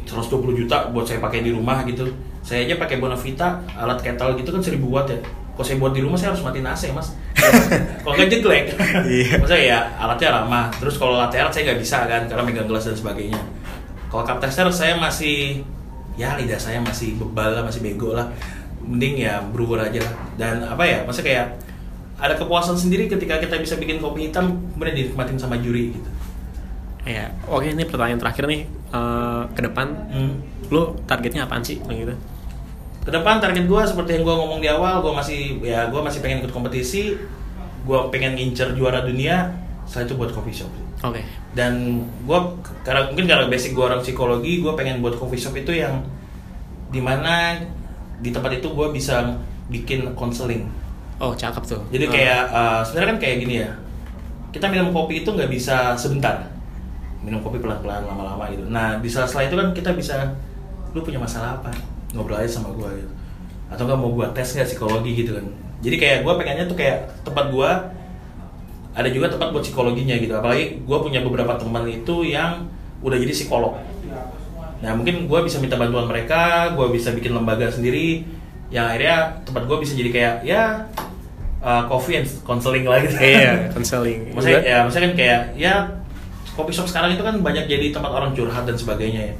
120 0.08 0.40
juta 0.56 0.88
buat 0.96 1.04
saya 1.04 1.20
pakai 1.20 1.44
di 1.44 1.52
rumah 1.52 1.84
gitu. 1.84 2.08
Saya 2.48 2.64
aja 2.64 2.80
pakai 2.80 3.04
Bonavita, 3.04 3.60
alat 3.76 4.00
kettle 4.00 4.40
gitu 4.40 4.56
kan 4.56 4.64
1000 4.64 4.80
watt 4.88 5.12
ya. 5.12 5.20
Kalau 5.56 5.64
saya 5.66 5.80
buat 5.80 5.96
di 5.96 6.04
rumah 6.04 6.20
saya 6.20 6.36
harus 6.36 6.44
matiin 6.44 6.68
AC 6.68 6.92
mas. 6.92 7.16
kalau 8.04 8.14
nggak 8.14 8.28
jeglek. 8.28 8.66
Iya. 9.08 9.40
Maksudnya 9.40 9.64
ya 9.64 9.80
alatnya 9.96 10.30
ramah. 10.36 10.68
Terus 10.76 11.00
kalau 11.00 11.16
latte 11.16 11.40
art 11.40 11.56
saya 11.56 11.72
nggak 11.72 11.80
bisa 11.80 12.04
kan 12.04 12.28
karena 12.28 12.44
megang 12.44 12.68
gelas 12.68 12.84
dan 12.84 12.96
sebagainya. 12.96 13.40
Kalau 14.12 14.24
cup 14.28 14.44
tester 14.44 14.68
saya 14.70 15.00
masih 15.00 15.64
ya 16.16 16.36
lidah 16.36 16.60
saya 16.60 16.84
masih 16.84 17.16
bebal 17.16 17.56
lah, 17.56 17.64
masih 17.64 17.80
bego 17.80 18.12
lah. 18.12 18.28
Mending 18.84 19.24
ya 19.24 19.40
brewer 19.42 19.80
aja 19.80 20.04
lah. 20.04 20.14
Dan 20.36 20.56
apa 20.62 20.84
ya, 20.84 21.02
maksudnya 21.08 21.28
kayak 21.32 21.48
ada 22.16 22.36
kepuasan 22.36 22.76
sendiri 22.76 23.08
ketika 23.08 23.40
kita 23.40 23.56
bisa 23.60 23.76
bikin 23.76 24.00
kopi 24.00 24.28
hitam 24.32 24.60
kemudian 24.76 24.96
dinikmatin 24.96 25.40
sama 25.40 25.56
juri 25.60 25.96
gitu. 25.96 26.10
Iya. 27.06 27.32
Oke, 27.48 27.72
ini 27.72 27.84
pertanyaan 27.88 28.20
terakhir 28.20 28.44
nih. 28.48 28.62
Uh, 28.92 29.44
ke 29.52 29.62
depan, 29.62 29.88
Hmm. 30.08 30.40
lu 30.72 30.96
targetnya 31.04 31.44
apaan 31.44 31.60
sih? 31.62 31.78
Gitu. 31.80 32.16
Ke 33.06 33.14
depan 33.14 33.38
target 33.38 33.70
gue 33.70 33.82
seperti 33.86 34.18
yang 34.18 34.24
gue 34.26 34.34
ngomong 34.34 34.60
di 34.60 34.66
awal, 34.66 35.06
gue 35.06 35.14
masih 35.14 35.62
ya 35.62 35.94
gue 35.94 36.02
masih 36.02 36.26
pengen 36.26 36.42
ikut 36.42 36.50
kompetisi, 36.50 37.14
gue 37.86 38.00
pengen 38.10 38.34
ngincer 38.34 38.74
juara 38.74 39.06
dunia, 39.06 39.54
setelah 39.86 40.10
itu 40.10 40.14
buat 40.18 40.32
coffee 40.34 40.58
shop. 40.58 40.72
Oke. 41.06 41.22
Dan 41.54 42.02
gue 42.26 42.40
karena 42.82 43.06
mungkin 43.14 43.30
karena 43.30 43.46
basic 43.46 43.78
gue 43.78 43.86
orang 43.86 44.02
psikologi, 44.02 44.58
gue 44.58 44.74
pengen 44.74 45.06
buat 45.06 45.14
coffee 45.22 45.38
shop 45.38 45.54
itu 45.54 45.78
yang 45.78 46.02
di 46.90 46.98
mana 46.98 47.62
di 48.26 48.34
tempat 48.34 48.58
itu 48.58 48.74
gue 48.74 48.88
bisa 48.90 49.38
bikin 49.70 50.18
konseling. 50.18 50.66
Oh, 51.22 51.38
cakep 51.38 51.62
tuh. 51.62 51.82
Jadi 51.94 52.10
Uh, 52.10 52.12
kayak 52.12 52.42
uh, 52.50 52.82
sebenarnya 52.82 53.10
kan 53.14 53.20
kayak 53.22 53.36
gini 53.46 53.56
ya, 53.62 53.70
kita 54.50 54.66
minum 54.66 54.90
kopi 54.90 55.22
itu 55.22 55.30
nggak 55.30 55.54
bisa 55.54 55.94
sebentar, 55.94 56.42
minum 57.22 57.38
kopi 57.46 57.62
pelan-pelan 57.62 58.02
lama-lama 58.02 58.50
gitu. 58.50 58.66
Nah 58.66 58.98
di 58.98 59.06
sela-sela 59.06 59.46
itu 59.46 59.54
kan 59.54 59.70
kita 59.78 59.94
bisa, 59.94 60.34
lu 60.98 61.06
punya 61.06 61.22
masalah 61.22 61.62
apa? 61.62 61.70
Ngobrol 62.16 62.42
aja 62.42 62.52
sama 62.58 62.72
gue 62.74 62.90
gitu. 63.04 63.14
Atau 63.70 63.84
nggak 63.86 64.00
mau 64.00 64.10
gue 64.16 64.26
tes 64.32 64.48
nggak 64.56 64.68
psikologi 64.72 65.12
gitu 65.14 65.32
kan? 65.36 65.46
Jadi 65.84 65.96
kayak 66.00 66.18
gue 66.24 66.34
pengennya 66.34 66.66
tuh 66.66 66.78
kayak 66.80 66.98
tempat 67.28 67.52
gue 67.52 67.70
ada 68.96 69.10
juga 69.12 69.28
tempat 69.28 69.52
buat 69.52 69.64
psikologinya 69.68 70.16
gitu. 70.16 70.34
Apalagi 70.34 70.82
gue 70.88 70.98
punya 71.04 71.20
beberapa 71.20 71.60
teman 71.60 71.84
itu 71.92 72.24
yang 72.24 72.72
udah 73.04 73.18
jadi 73.20 73.34
psikolog. 73.36 73.76
Nah 74.80 74.92
mungkin 74.96 75.28
gue 75.28 75.40
bisa 75.44 75.60
minta 75.60 75.76
bantuan 75.76 76.08
mereka, 76.08 76.72
gue 76.74 76.88
bisa 76.96 77.12
bikin 77.12 77.36
lembaga 77.36 77.68
sendiri, 77.68 78.24
yang 78.72 78.88
akhirnya 78.88 79.44
tempat 79.44 79.64
gue 79.68 79.78
bisa 79.84 79.94
jadi 79.94 80.10
kayak 80.10 80.36
ya 80.48 80.64
uh, 81.60 81.84
coffee 81.92 82.24
and 82.24 82.28
counseling 82.48 82.88
lah 82.88 83.04
gitu. 83.04 83.16
Iya, 83.20 83.68
counseling. 83.76 84.32
maksudnya 84.32 84.62
ya 84.64 84.78
maksudnya 84.88 85.06
kan 85.12 85.16
kayak 85.16 85.42
ya 85.60 85.74
coffee 86.56 86.76
shop 86.76 86.88
sekarang 86.88 87.20
itu 87.20 87.24
kan 87.24 87.36
banyak 87.44 87.68
jadi 87.68 87.92
tempat 87.92 88.12
orang 88.16 88.32
curhat 88.32 88.64
dan 88.64 88.80
sebagainya 88.80 89.22
ya. 89.32 89.36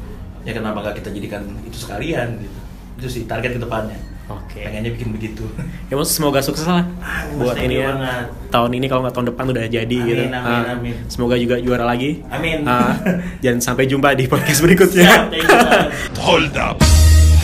Ya 0.46 0.52
kenapa 0.54 0.84
nggak 0.84 1.02
kita 1.02 1.10
jadikan 1.16 1.42
itu 1.66 1.78
sekalian 1.80 2.38
gitu 2.44 2.60
Itu 2.97 3.09
sih 3.09 3.23
target 3.25 3.57
ke 3.57 3.61
depannya. 3.61 3.97
Oke. 4.31 4.63
Pengennya 4.63 4.95
bikin 4.95 5.11
begitu. 5.11 5.43
Ya 5.91 5.99
maksud 5.99 6.15
semoga 6.15 6.39
sukses 6.39 6.63
lah 6.63 6.87
Mas, 7.03 7.27
buat 7.35 7.59
thank 7.59 7.67
ini 7.67 7.75
you 7.75 7.83
ya. 7.83 7.91
banget. 7.91 8.25
Tahun 8.49 8.71
ini 8.71 8.87
kalau 8.87 9.01
nggak 9.03 9.15
tahun 9.17 9.27
depan 9.27 9.45
udah 9.49 9.65
jadi 9.67 9.97
Amin, 9.99 10.07
gitu. 10.07 10.23
amin, 10.23 10.47
Ah, 10.47 10.63
amin. 10.71 10.95
Semoga 11.09 11.35
juga 11.35 11.59
juara 11.59 11.83
lagi. 11.83 12.23
Amin. 12.31 12.63
Ah, 12.63 12.95
dan 13.43 13.59
sampai 13.59 13.85
jumpa 13.85 14.15
di 14.15 14.25
podcast 14.25 14.57
Siap, 14.57 14.65
berikutnya. 14.65 15.11
thank 15.27 15.43
you 15.43 15.49
banget. 15.49 15.89
Hold 16.21 16.55
up. 16.57 16.77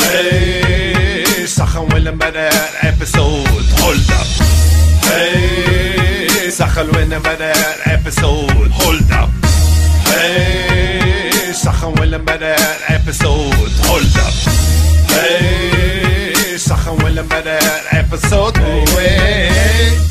Hey, 0.06 1.42
سخن 1.44 1.90
ولا 1.90 2.10
بدا 2.12 2.46
episode. 2.86 3.66
Hold 3.82 4.06
up. 4.12 4.28
Hey, 5.02 6.46
سخن 6.48 6.86
ولا 6.94 7.18
بدا 7.18 7.52
episode. 7.90 8.70
Hold 8.78 9.10
up. 9.10 9.30
Hey, 10.06 11.50
سخن 11.50 11.98
ولا 11.98 12.18
بدا 12.22 12.54
episode. 12.94 13.72
Hold 13.90 14.14
up. 14.22 14.59
Hey, 15.13 16.57
sachen 16.57 16.97
willen 17.03 17.27
met 17.27 17.45
een 17.45 17.97
episode. 17.99 18.59
Hey, 18.59 18.83
hey. 18.83 20.10